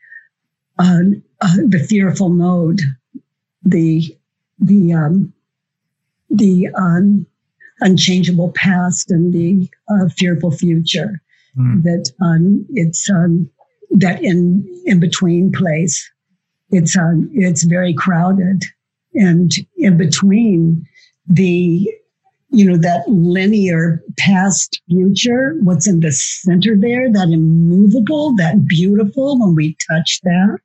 [0.78, 1.02] uh,
[1.40, 2.80] uh, the fearful mode,
[3.62, 4.16] the
[4.58, 5.32] the um,
[6.30, 7.26] the um,
[7.80, 11.20] unchangeable past and the uh, fearful future.
[11.56, 11.82] Mm.
[11.82, 13.50] That um, it's um,
[13.90, 16.10] that in in between place.
[16.70, 18.64] It's um, it's very crowded,
[19.14, 20.88] and in between
[21.28, 21.88] the
[22.50, 29.38] you know that linear past future what's in the center there that immovable that beautiful
[29.38, 30.60] when we touch that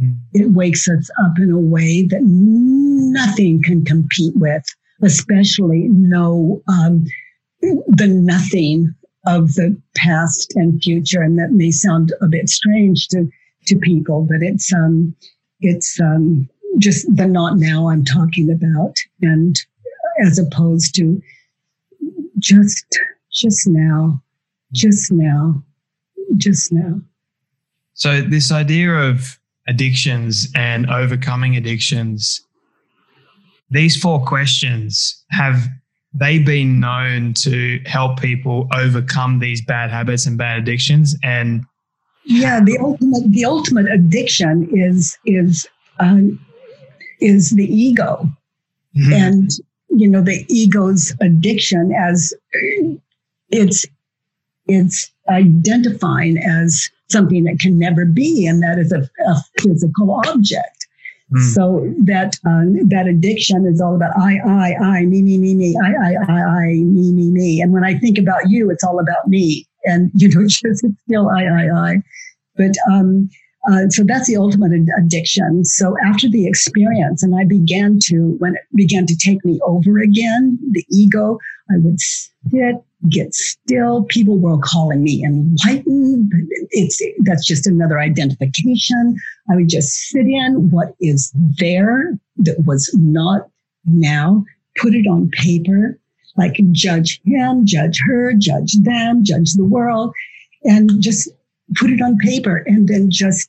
[0.00, 0.16] mm.
[0.32, 4.64] it wakes us up in a way that nothing can compete with
[5.02, 7.04] especially no um,
[7.60, 8.94] the nothing
[9.26, 11.22] of the past and future.
[11.22, 13.28] And that may sound a bit strange to,
[13.66, 15.14] to people, but it's, um,
[15.60, 18.96] it's, um, just the not now I'm talking about.
[19.22, 19.56] And
[20.22, 21.20] as opposed to
[22.38, 22.86] just,
[23.32, 24.22] just now,
[24.72, 25.62] just now,
[26.36, 27.00] just now.
[27.94, 32.44] So this idea of addictions and overcoming addictions
[33.70, 35.66] these four questions have
[36.12, 41.64] they been known to help people overcome these bad habits and bad addictions and
[42.24, 45.66] yeah the ultimate the ultimate addiction is is
[45.98, 46.38] um,
[47.20, 48.28] is the ego
[48.96, 49.12] mm-hmm.
[49.12, 49.50] and
[49.90, 52.32] you know the ego's addiction as
[53.50, 53.84] it's
[54.66, 60.84] it's identifying as something that can never be and that is a, a physical object
[61.32, 61.40] Hmm.
[61.40, 65.74] So that um, that addiction is all about I, I, I, me, me, me, me,
[65.82, 67.60] I, I, I, I, me, me, me.
[67.60, 69.66] And when I think about you, it's all about me.
[69.84, 72.02] And you know, just it's still I, I, I.
[72.56, 73.30] But um,
[73.70, 75.64] uh, so that's the ultimate addiction.
[75.64, 79.98] So after the experience, and I began to, when it began to take me over
[80.00, 81.38] again, the ego,
[81.70, 82.76] I would sit,
[83.08, 84.04] get still.
[84.04, 86.30] People were calling me enlightened.
[86.70, 89.16] It's, that's just another identification.
[89.50, 93.48] I would just sit in what is there that was not
[93.86, 94.44] now,
[94.76, 95.98] put it on paper,
[96.36, 100.12] like judge him, judge her, judge them, judge the world,
[100.64, 101.30] and just
[101.76, 103.48] put it on paper and then just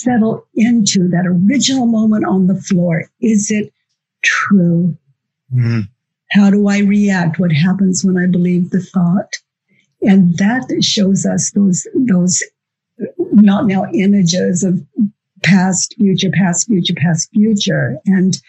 [0.00, 3.10] settle into that original moment on the floor.
[3.20, 3.72] Is it
[4.22, 4.96] true?
[5.54, 5.80] Mm-hmm.
[6.30, 7.38] How do I react?
[7.38, 9.34] What happens when I believe the thought?
[10.00, 12.42] And that shows us those, those
[13.32, 14.84] not now images of
[15.42, 17.98] past, future, past, future, past, future.
[18.06, 18.40] And,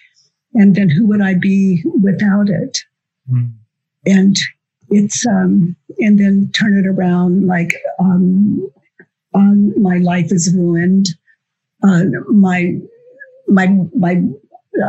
[0.53, 2.79] and then who would I be without it?
[3.31, 3.53] Mm.
[4.05, 4.37] And
[4.89, 8.69] it's, um, and then turn it around like, um,
[9.33, 11.09] um, my life is ruined
[11.83, 12.75] uh, my
[13.47, 14.21] my my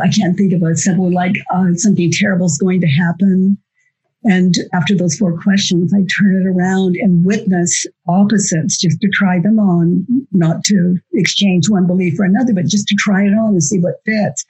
[0.01, 3.57] I can't think of a simple like uh, something terrible is going to happen.
[4.23, 9.39] And after those four questions, I turn it around and witness opposites just to try
[9.39, 13.49] them on, not to exchange one belief for another, but just to try it on
[13.49, 14.43] and see what fits.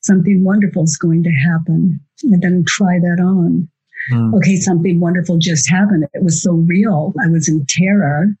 [0.00, 2.00] Something wonderful is going to happen.
[2.24, 3.68] And then try that on.
[4.12, 4.34] Mm.
[4.34, 6.08] Okay, something wonderful just happened.
[6.12, 7.12] It was so real.
[7.22, 8.34] I was in terror.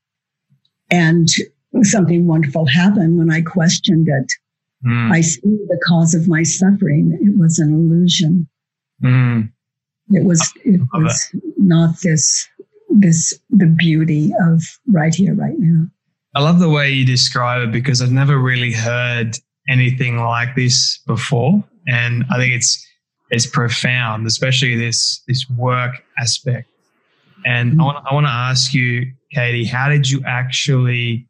[0.90, 1.28] And
[1.82, 4.32] something wonderful happened when I questioned it.
[4.86, 5.12] Mm.
[5.12, 7.18] I see the cause of my suffering.
[7.20, 8.48] It was an illusion.
[9.02, 9.52] Mm.
[10.10, 11.42] It was it was it.
[11.58, 12.48] not this
[12.88, 15.86] this the beauty of right here, right now.
[16.34, 19.36] I love the way you describe it because I've never really heard
[19.68, 21.62] anything like this before.
[21.88, 22.86] And I think it's
[23.30, 26.68] it's profound, especially this this work aspect.
[27.46, 27.80] And mm.
[27.80, 31.28] I want I want to ask you, Katie, how did you actually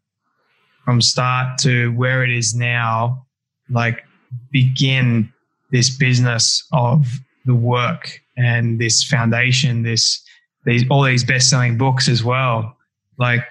[0.85, 3.27] from start to where it is now,
[3.69, 4.05] like
[4.51, 5.33] begin
[5.71, 7.07] this business of
[7.45, 10.23] the work and this foundation, this
[10.65, 12.77] these all these best selling books as well.
[13.19, 13.45] Like,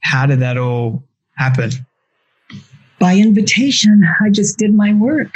[0.00, 1.02] how did that all
[1.36, 1.70] happen?
[2.98, 5.34] By invitation, I just did my work,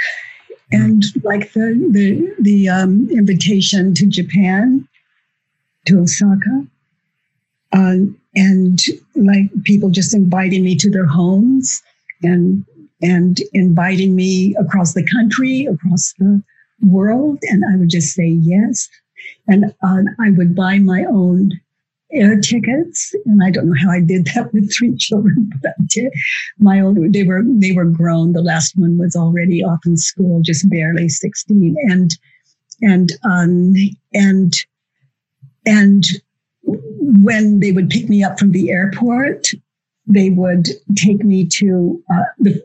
[0.71, 4.87] and like the the the um, invitation to Japan,
[5.85, 6.65] to Osaka,
[7.73, 7.95] uh,
[8.35, 8.79] and
[9.15, 11.81] like people just inviting me to their homes
[12.23, 12.65] and
[13.01, 16.41] and inviting me across the country, across the
[16.83, 18.87] world, and I would just say yes.
[19.47, 21.51] And uh, I would buy my own
[22.13, 25.83] air tickets, and I don't know how I did that with three children, but I
[25.87, 26.13] did.
[26.59, 28.33] My own, they were they were grown.
[28.33, 32.15] The last one was already off in school, just barely sixteen, and
[32.81, 33.73] and um,
[34.13, 34.53] and
[35.65, 36.03] and
[37.23, 39.47] when they would pick me up from the airport,
[40.07, 42.63] they would take me to uh, the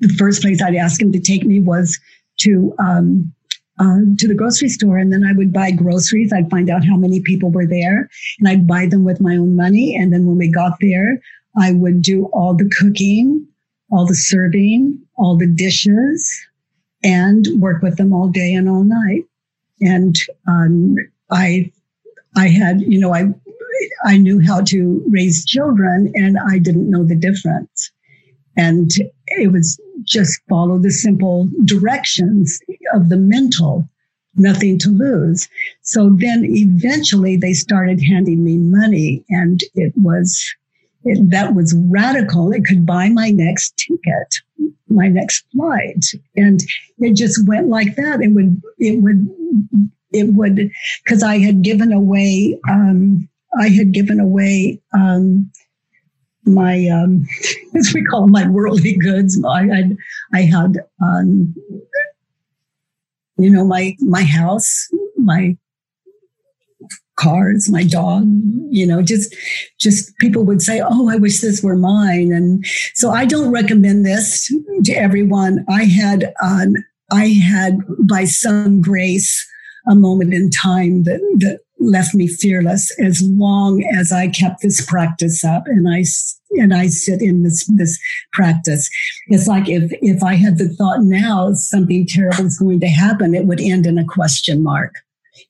[0.00, 1.98] the first place I'd ask them to take me was
[2.38, 3.32] to um,
[3.80, 6.32] uh, to the grocery store, and then I would buy groceries.
[6.32, 8.08] I'd find out how many people were there,
[8.38, 9.96] and I'd buy them with my own money.
[9.96, 11.20] And then when we got there,
[11.60, 13.46] I would do all the cooking.
[13.90, 16.46] all the serving, all the dishes,
[17.02, 19.24] and work with them all day and all night.
[19.80, 20.14] And
[20.46, 20.96] um,
[21.30, 21.72] I,
[22.38, 23.22] I had, you know, I,
[24.04, 27.90] I knew how to raise children, and I didn't know the difference.
[28.56, 28.90] And
[29.26, 32.60] it was just follow the simple directions
[32.94, 33.88] of the mental,
[34.34, 35.48] nothing to lose.
[35.82, 40.44] So then eventually they started handing me money, and it was
[41.04, 42.52] it, that was radical.
[42.52, 44.34] It could buy my next ticket,
[44.88, 46.04] my next flight.
[46.36, 46.60] And
[46.98, 48.20] it just went like that.
[48.20, 49.28] It would, it would,
[50.12, 50.70] it would,
[51.06, 53.28] cause I had given away, um,
[53.58, 55.50] I had given away, um,
[56.44, 57.26] my, um,
[57.76, 59.42] as we call them, my worldly goods.
[59.44, 59.96] I had,
[60.32, 61.54] I had, um,
[63.36, 65.56] you know, my, my house, my
[67.16, 68.24] cars, my dog,
[68.70, 69.34] you know, just,
[69.78, 72.32] just people would say, Oh, I wish this were mine.
[72.32, 74.52] And so I don't recommend this
[74.84, 75.64] to everyone.
[75.68, 76.74] I had, um,
[77.10, 79.46] I had by some grace
[79.88, 84.84] a moment in time that, that left me fearless as long as I kept this
[84.84, 86.04] practice up and I,
[86.60, 87.98] and I sit in this, this
[88.32, 88.88] practice.
[89.28, 93.34] It's like if, if I had the thought now something terrible is going to happen,
[93.34, 94.94] it would end in a question mark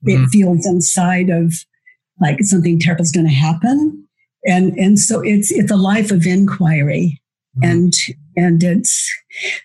[0.03, 0.25] it mm-hmm.
[0.25, 1.53] feels inside of
[2.19, 4.05] like something terrible is going to happen
[4.45, 7.21] and and so it's it's a life of inquiry
[7.57, 7.71] mm-hmm.
[7.71, 7.93] and
[8.35, 9.11] and it's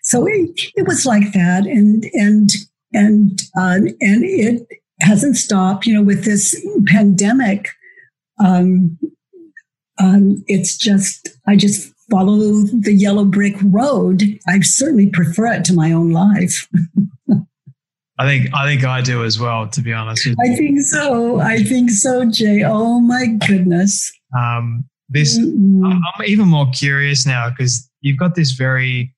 [0.03, 2.51] so it, it was like that and and
[2.95, 4.67] and uh, and it
[5.01, 6.55] hasn't stopped you know with this
[6.87, 7.69] pandemic
[8.43, 8.99] um
[9.99, 15.75] um it's just i just follow the yellow brick road i certainly prefer it to
[15.75, 16.69] my own life
[18.17, 19.69] I think I think I do as well.
[19.69, 21.41] To be honest, I think so.
[21.41, 22.63] I think so, Jay.
[22.65, 24.13] Oh my goodness.
[24.39, 25.85] Um, this mm-hmm.
[25.85, 29.13] I'm even more curious now because you've got this very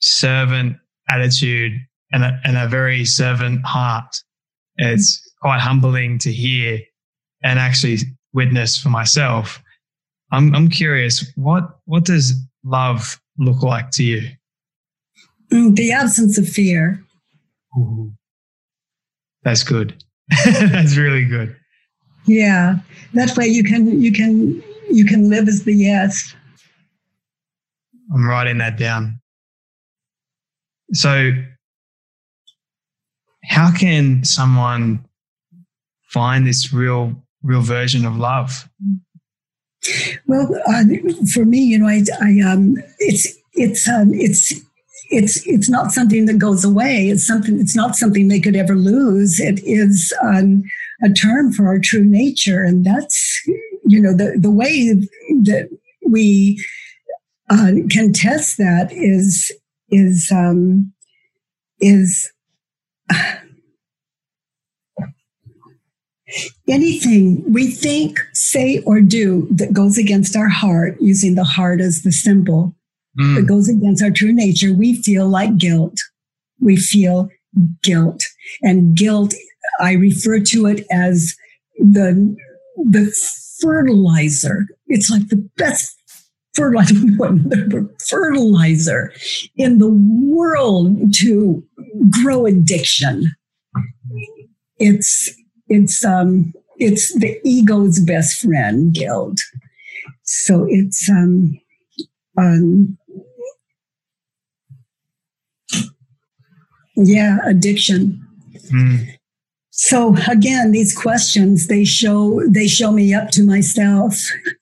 [0.00, 0.76] servant
[1.08, 1.72] attitude
[2.14, 4.22] and a, and a very servant heart.
[4.76, 6.78] It's quite humbling to hear
[7.42, 7.98] and actually
[8.32, 9.60] witness for myself.
[10.32, 12.32] I'm I'm curious what what does
[12.64, 14.30] love look like to you?
[15.52, 17.04] Mm, the absence of fear.
[17.76, 18.12] Ooh.
[19.42, 20.02] That's good.
[20.44, 21.54] That's really good.
[22.26, 22.76] Yeah.
[23.12, 26.34] That way you can you can you can live as the yes.
[28.14, 29.20] I'm writing that down.
[30.92, 31.32] So
[33.48, 35.04] how can someone
[36.08, 38.68] find this real real version of love?
[40.26, 40.84] Well, uh,
[41.32, 44.52] for me, you know, I, I um, it's it's um, it's
[45.10, 47.08] it's it's not something that goes away.
[47.08, 47.60] It's something.
[47.60, 49.40] It's not something they could ever lose.
[49.40, 50.62] It is um,
[51.02, 53.42] a term for our true nature, and that's
[53.84, 54.94] you know the the way
[55.42, 55.68] that
[56.06, 56.64] we
[57.50, 59.52] uh, can test that is
[59.90, 60.92] is um,
[61.80, 62.30] is.
[66.68, 72.02] anything we think, say, or do that goes against our heart, using the heart as
[72.02, 72.74] the symbol,
[73.18, 73.36] mm.
[73.36, 75.98] that goes against our true nature, we feel like guilt.
[76.60, 77.28] We feel
[77.82, 78.22] guilt.
[78.62, 79.34] And guilt,
[79.80, 81.34] I refer to it as
[81.78, 82.36] the,
[82.76, 83.14] the
[83.60, 84.66] fertilizer.
[84.86, 85.96] It's like the best
[88.08, 89.12] fertilizer,
[89.56, 91.62] in the world to
[92.22, 93.30] grow addiction.
[94.78, 95.30] It's,
[95.68, 99.40] it's, um, it's the ego's best friend, guilt.
[100.22, 101.60] So it's, um,
[102.38, 102.98] um,
[106.96, 108.24] Yeah, addiction.
[108.72, 109.13] Mm.
[109.76, 114.14] So again, these questions they show they show me up to myself,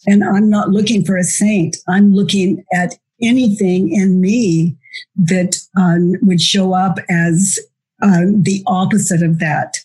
[0.07, 1.77] and I'm not looking for a saint.
[1.87, 4.75] I'm looking at anything in me
[5.17, 7.59] that um, would show up as
[8.01, 9.77] uh, the opposite of that,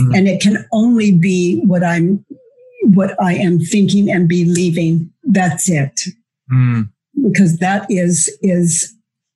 [0.00, 0.18] mm.
[0.18, 2.24] and it can only be what I'm
[2.82, 5.12] what I am thinking and believing.
[5.22, 6.00] That's it,
[6.52, 6.90] mm.
[7.22, 8.92] because that is is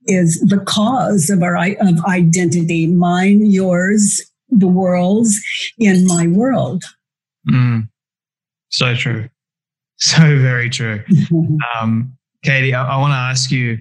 [0.06, 5.40] is the cause of our of identity mine yours the world's
[5.78, 6.84] in my world
[7.48, 7.88] mm.
[8.68, 9.28] so true
[9.96, 11.02] so very true
[11.80, 13.78] um, katie i, I want to ask you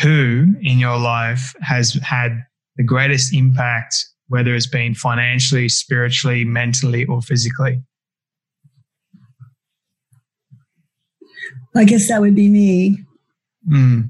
[0.00, 2.44] who in your life has had
[2.76, 7.82] the greatest impact whether it's been financially spiritually mentally or physically
[11.74, 12.98] i guess that would be me
[13.68, 14.08] mm.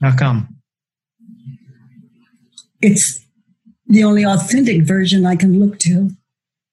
[0.00, 0.59] How come?
[2.82, 3.20] It's
[3.86, 6.10] the only authentic version I can look to.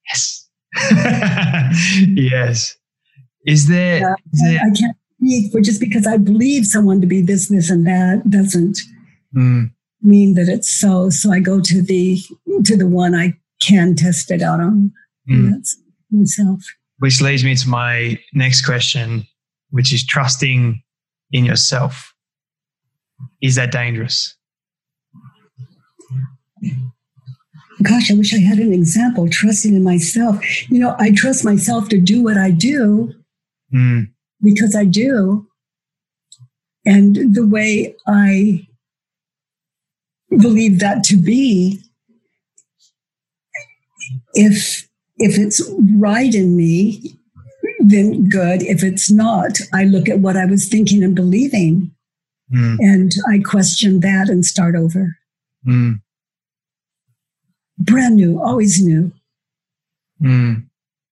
[0.10, 0.49] Yes.
[2.16, 2.78] yes.
[3.45, 7.22] Is there, is there, I can't speak for just because I believe someone to be
[7.22, 8.80] this, this, and that doesn't
[9.36, 9.72] Mm.
[10.01, 11.10] mean that it's so.
[11.10, 12.18] So I go to the
[12.64, 14.91] to the one I can test it out on.
[15.30, 15.36] Mm.
[15.36, 15.78] And That's
[16.10, 16.64] myself.
[16.99, 19.28] Which leads me to my next question,
[19.72, 20.82] which is trusting
[21.34, 22.14] in yourself.
[23.41, 24.36] Is that dangerous?
[27.84, 29.30] Gosh, I wish I had an example.
[29.30, 30.39] Trusting in myself.
[30.70, 33.14] You know, I trust myself to do what I do
[33.74, 34.08] Mm.
[34.41, 35.45] because I do.
[36.86, 38.66] And the way I
[40.30, 41.82] believe that to be,
[44.34, 44.88] if
[45.18, 45.62] if it's
[45.97, 47.20] right in me,
[47.80, 48.62] then good.
[48.64, 51.91] If it's not, I look at what I was thinking and believing
[52.53, 52.78] Mm.
[52.80, 55.18] and I question that and start over.
[55.68, 55.99] Mm.
[57.80, 59.11] Brand new, always new.
[60.21, 60.65] Mm.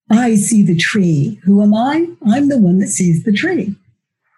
[0.10, 1.40] I see the tree.
[1.44, 2.08] Who am I?
[2.28, 3.76] I'm the one that sees the tree.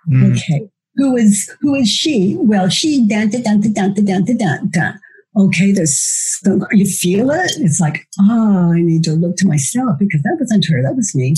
[0.09, 0.36] Mm.
[0.36, 0.69] Okay.
[0.95, 2.36] Who is who is she?
[2.39, 4.99] Well, she danta danta danta danta danta.
[5.38, 6.39] Okay, there's
[6.71, 7.51] you feel it.
[7.57, 10.82] It's like, ah, I need to look to myself because that wasn't her.
[10.82, 11.36] That was me.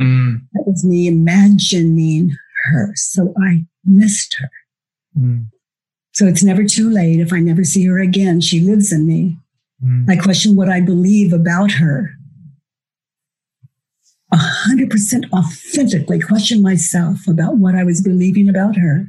[0.00, 0.42] Mm.
[0.52, 2.92] That was me imagining her.
[2.94, 4.50] So I missed her.
[5.18, 5.46] Mm.
[6.12, 7.18] So it's never too late.
[7.18, 9.38] If I never see her again, she lives in me.
[9.84, 10.08] Mm.
[10.08, 12.10] I question what I believe about her.
[14.32, 19.06] A hundred percent authentically question myself about what I was believing about her.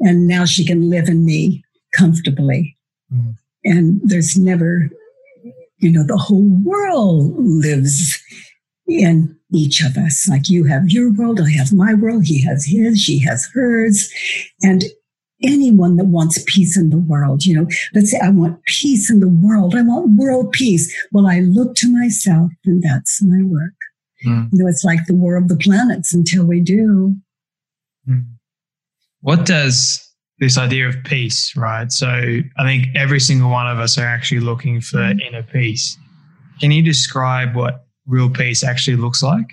[0.00, 1.64] And now she can live in me
[1.94, 2.76] comfortably.
[3.12, 3.36] Mm.
[3.64, 4.88] And there's never,
[5.78, 8.18] you know, the whole world lives
[8.86, 10.26] in each of us.
[10.28, 14.10] Like you have your world, I have my world, he has his, she has hers.
[14.62, 14.84] And
[15.42, 19.20] anyone that wants peace in the world, you know, let's say I want peace in
[19.20, 20.94] the world, I want world peace.
[21.12, 23.74] Well, I look to myself and that's my work.
[24.26, 24.48] Mm.
[24.52, 27.16] You know, it's like the war of the planets until we do.
[28.08, 28.26] Mm.
[29.20, 31.92] What does this idea of peace, right?
[31.92, 35.96] So I think every single one of us are actually looking for inner peace.
[36.60, 39.46] Can you describe what real peace actually looks like?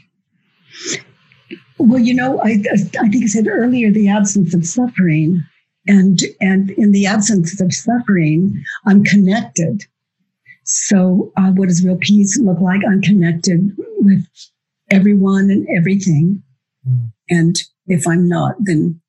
[1.78, 2.78] Well, you know, I, I
[3.08, 5.44] think I said earlier the absence of suffering.
[5.90, 9.86] And, and in the absence of suffering, I'm connected.
[10.64, 12.82] So, uh, what does real peace look like?
[12.88, 14.24] I'm connected with
[14.92, 16.44] everyone and everything.
[16.88, 17.12] Mm.
[17.32, 17.56] And
[17.88, 19.02] if I'm not, then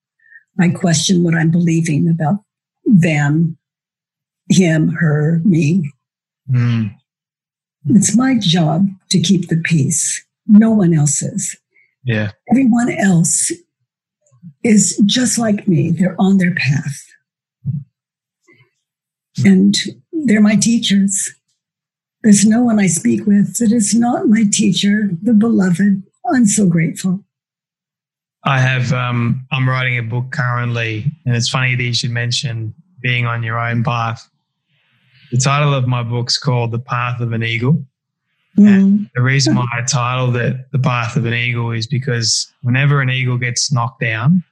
[0.58, 2.38] I question what I'm believing about
[2.86, 3.58] them,
[4.48, 5.92] him, her, me.
[6.50, 6.94] Mm.
[7.90, 10.24] It's my job to keep the peace.
[10.46, 11.56] No one else's.
[12.04, 12.32] Yeah.
[12.50, 13.52] Everyone else
[14.62, 15.90] is just like me.
[15.90, 17.04] They're on their path.
[19.44, 19.74] And
[20.12, 21.32] they're my teachers.
[22.22, 26.02] There's no one I speak with that is not my teacher, the beloved.
[26.32, 27.24] I'm so grateful.
[28.44, 32.74] I have, um, I'm writing a book currently, and it's funny that you should mention
[33.00, 34.28] being on your own path.
[35.30, 37.84] The title of my book's called The Path of an Eagle.
[38.58, 39.10] Mm.
[39.14, 43.10] The reason why I titled it The Path of an Eagle is because whenever an
[43.10, 44.42] eagle gets knocked down,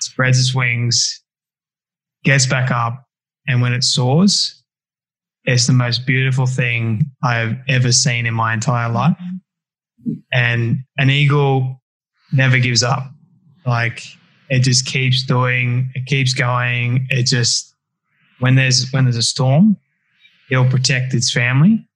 [0.00, 1.22] spreads its wings,
[2.24, 3.06] gets back up,
[3.46, 4.62] and when it soars,
[5.44, 9.16] it's the most beautiful thing I've ever seen in my entire life.
[10.32, 11.80] And an eagle
[12.32, 13.04] never gives up.
[13.64, 14.02] Like
[14.50, 17.06] it just keeps doing, it keeps going.
[17.10, 17.74] It just
[18.40, 19.76] when there's when there's a storm,
[20.50, 21.86] it'll protect its family.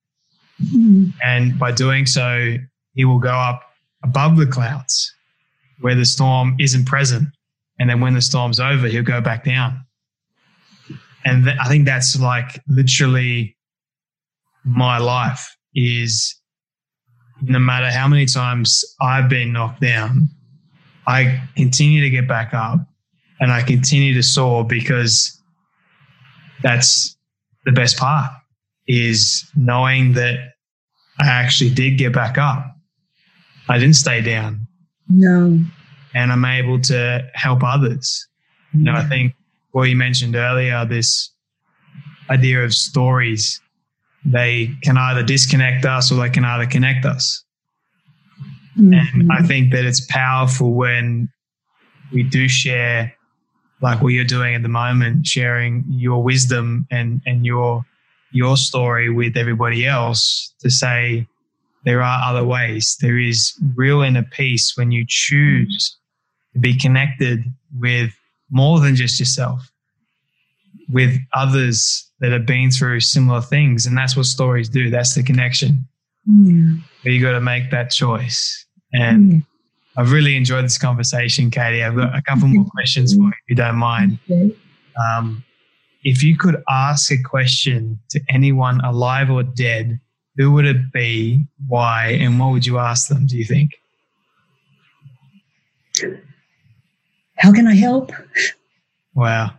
[0.69, 1.13] Mm.
[1.23, 2.55] And by doing so,
[2.93, 3.63] he will go up
[4.03, 5.13] above the clouds
[5.79, 7.29] where the storm isn't present.
[7.79, 9.85] And then when the storm's over, he'll go back down.
[11.25, 13.55] And th- I think that's like literally
[14.63, 16.35] my life is
[17.41, 20.29] no matter how many times I've been knocked down,
[21.07, 22.79] I continue to get back up
[23.39, 25.39] and I continue to soar because
[26.61, 27.17] that's
[27.65, 28.31] the best part
[28.91, 30.37] is knowing that
[31.19, 32.65] I actually did get back up.
[33.69, 34.67] I didn't stay down
[35.07, 35.57] No.
[36.13, 38.27] and I'm able to help others.
[38.73, 39.33] You know, I think
[39.71, 41.31] what you mentioned earlier, this
[42.29, 43.61] idea of stories,
[44.25, 47.43] they can either disconnect us or they can either connect us.
[48.77, 49.13] Mhm.
[49.13, 51.29] And I think that it's powerful when
[52.11, 53.13] we do share,
[53.81, 57.85] like what you're doing at the moment, sharing your wisdom and, and your
[58.31, 61.27] your story with everybody else to say
[61.85, 62.97] there are other ways.
[63.01, 65.97] There is real inner peace when you choose
[66.53, 67.43] to be connected
[67.77, 68.11] with
[68.49, 69.71] more than just yourself,
[70.89, 73.85] with others that have been through similar things.
[73.85, 74.89] And that's what stories do.
[74.89, 75.87] That's the connection
[76.27, 76.75] Yeah.
[77.03, 78.65] but you got to make that choice.
[78.93, 79.45] And Mm.
[79.97, 81.83] I've really enjoyed this conversation, Katie.
[81.83, 84.19] I've got a couple more questions for you, if you don't mind.
[85.01, 85.43] Um,
[86.03, 89.99] if you could ask a question to anyone alive or dead,
[90.37, 93.71] who would it be, why, and what would you ask them, do you think?
[97.37, 98.11] How can I help?
[99.13, 99.51] Wow.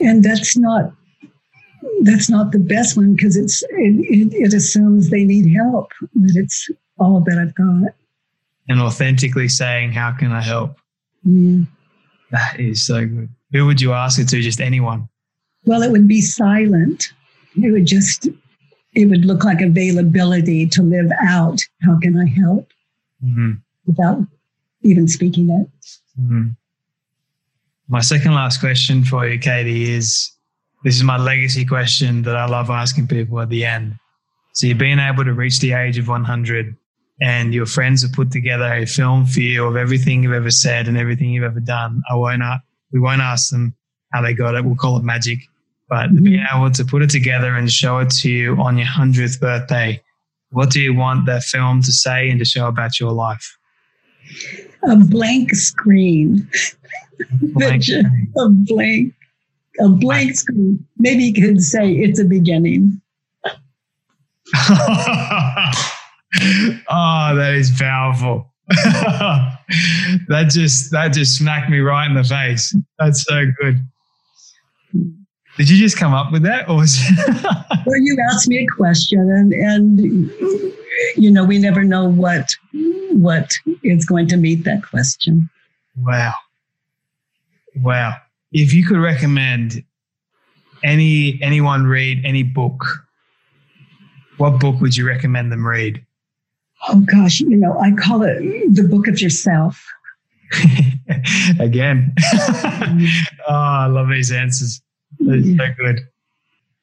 [0.00, 0.92] And that's not
[2.02, 6.32] that's not the best one because it's it, it, it, assumes they need help that
[6.34, 7.94] it's all that I've got.
[8.68, 10.78] And authentically saying, "How can I help?"
[11.26, 11.66] Mm.
[12.30, 13.28] That is so good.
[13.52, 14.40] Who would you ask it to?
[14.40, 15.08] Just anyone?
[15.64, 17.12] Well, it would be silent.
[17.60, 18.28] It would just
[18.94, 21.60] it would look like availability to live out.
[21.82, 22.68] How can I help?
[23.24, 23.52] Mm-hmm.
[23.86, 24.22] Without
[24.82, 25.68] even speaking it.
[26.20, 26.48] Mm-hmm.
[27.88, 30.32] My second last question for you, Katie, is
[30.84, 33.96] this is my legacy question that I love asking people at the end.
[34.52, 36.76] So you've been able to reach the age of 100
[37.20, 40.88] and your friends have put together a film for you of everything you've ever said
[40.88, 42.02] and everything you've ever done.
[42.10, 42.42] I won't,
[42.92, 43.74] we won't ask them
[44.12, 44.64] how they got it.
[44.64, 45.38] We'll call it magic,
[45.88, 46.24] but mm-hmm.
[46.24, 50.02] being able to put it together and show it to you on your 100th birthday.
[50.50, 53.56] What do you want that film to say and to show about your life?
[54.88, 56.48] A blank screen.
[57.54, 58.32] Blank screen.
[58.38, 59.14] a blank
[59.78, 60.86] a blank screen.
[60.98, 63.00] Maybe you could say it's a beginning.
[66.88, 68.46] oh, that is powerful.
[68.68, 72.74] that just that just smacked me right in the face.
[72.98, 73.80] That's so good.
[75.56, 76.98] Did you just come up with that, or was
[77.86, 80.00] well, you asked me a question, and and
[81.16, 82.48] you know we never know what
[83.10, 83.50] what
[83.82, 85.50] is going to meet that question.
[85.96, 86.34] Wow,
[87.76, 88.14] wow
[88.52, 89.82] if you could recommend
[90.82, 92.84] any anyone read any book,
[94.38, 96.04] what book would you recommend them read?
[96.88, 98.40] Oh gosh, you know, I call it
[98.74, 99.84] the book of yourself.
[101.60, 102.14] Again.
[102.34, 103.08] oh,
[103.48, 104.80] I love these answers.
[105.18, 106.00] They're so good.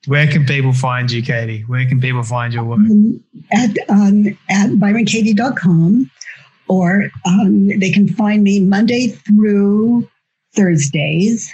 [0.05, 1.61] Where can people find you, Katie?
[1.63, 2.79] Where can people find your work?
[2.79, 3.21] Um,
[3.51, 6.09] at um, at byronkatie.com
[6.67, 10.07] or um, they can find me Monday through
[10.55, 11.53] Thursdays,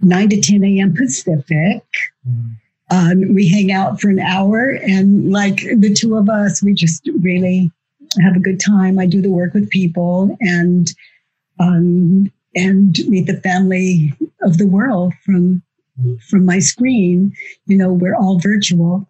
[0.00, 0.94] 9 to 10 a.m.
[0.94, 1.82] Pacific.
[2.28, 2.56] Mm.
[2.90, 7.08] Um, we hang out for an hour, and like the two of us, we just
[7.20, 7.70] really
[8.20, 8.98] have a good time.
[8.98, 10.92] I do the work with people and
[11.58, 15.62] um, and meet the family of the world from
[16.28, 17.32] from my screen.
[17.66, 19.08] You know, we're all virtual.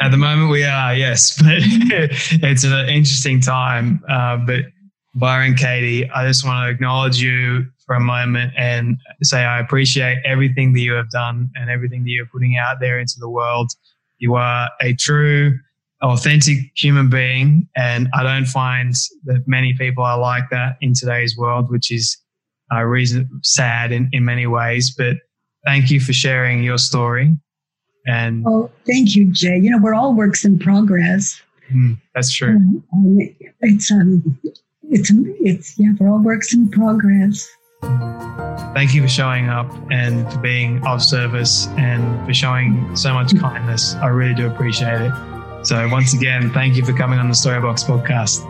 [0.00, 4.02] At the moment, we are yes, but it's an interesting time.
[4.08, 4.64] Uh, but
[5.14, 10.18] Byron, Katie, I just want to acknowledge you for a moment and say I appreciate
[10.24, 13.72] everything that you have done and everything that you're putting out there into the world.
[14.18, 15.58] You are a true,
[16.00, 18.94] authentic human being, and I don't find
[19.24, 22.16] that many people are like that in today's world, which is
[22.72, 24.94] uh, reason sad in, in many ways.
[24.96, 25.16] But
[25.66, 27.36] thank you for sharing your story.
[28.06, 29.58] And oh, thank you, Jay.
[29.58, 31.40] You know, we're all works in progress.
[31.72, 32.56] Mm, that's true.
[32.92, 33.18] Um,
[33.60, 34.38] it's um,
[34.92, 37.48] it's it's yeah, we're all works in progress.
[38.74, 43.28] Thank you for showing up and for being of service and for showing so much
[43.28, 43.40] mm.
[43.40, 43.94] kindness.
[43.96, 45.12] I really do appreciate it.
[45.66, 48.48] So once again, thank you for coming on the Storybox podcast.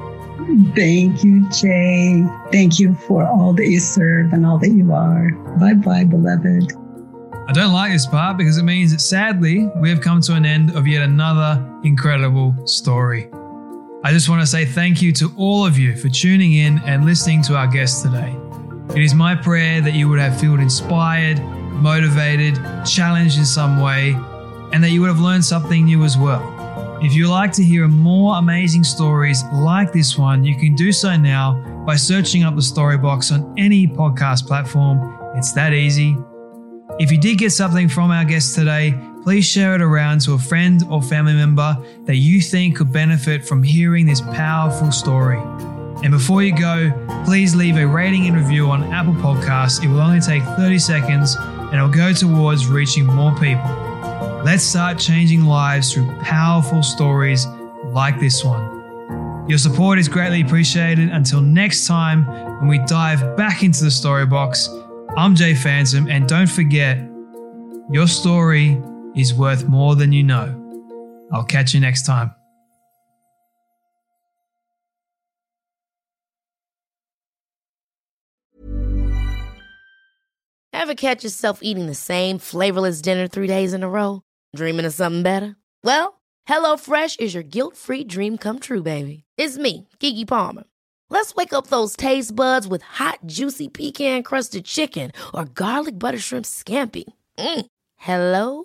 [0.75, 2.25] Thank you, Jay.
[2.51, 5.31] Thank you for all that you serve and all that you are.
[5.59, 6.73] Bye bye, beloved.
[7.49, 10.45] I don't like this part because it means that sadly, we have come to an
[10.45, 13.29] end of yet another incredible story.
[14.05, 17.05] I just want to say thank you to all of you for tuning in and
[17.05, 18.37] listening to our guest today.
[18.97, 24.15] It is my prayer that you would have felt inspired, motivated, challenged in some way,
[24.73, 26.43] and that you would have learned something new as well.
[27.01, 31.17] If you'd like to hear more amazing stories like this one, you can do so
[31.17, 31.55] now
[31.87, 35.17] by searching up the story box on any podcast platform.
[35.37, 36.17] It's that easy.
[36.99, 40.39] If you did get something from our guest today, please share it around to a
[40.39, 45.39] friend or family member that you think could benefit from hearing this powerful story.
[46.03, 46.91] And before you go,
[47.25, 49.85] please leave a rating and review on Apple Podcasts.
[49.85, 53.71] It will only take 30 seconds and it'll go towards reaching more people.
[54.45, 57.47] Let's start changing lives through powerful stories
[57.85, 59.47] like this one.
[59.49, 61.11] Your support is greatly appreciated.
[61.11, 62.27] Until next time,
[62.59, 64.69] when we dive back into the story box,
[65.17, 66.99] I'm Jay Phantom, and don't forget,
[67.91, 68.83] your story
[69.15, 70.59] is worth more than you know.
[71.33, 72.35] I'll catch you next time.
[80.73, 84.23] Ever catch yourself eating the same flavorless dinner three days in a row?
[84.57, 85.55] Dreaming of something better?
[85.85, 89.23] Well, HelloFresh is your guilt free dream come true, baby.
[89.37, 90.65] It's me, Keke Palmer.
[91.09, 96.19] Let's wake up those taste buds with hot, juicy pecan crusted chicken or garlic butter
[96.19, 97.05] shrimp scampi.
[97.39, 97.67] Mm.
[97.97, 98.65] Hello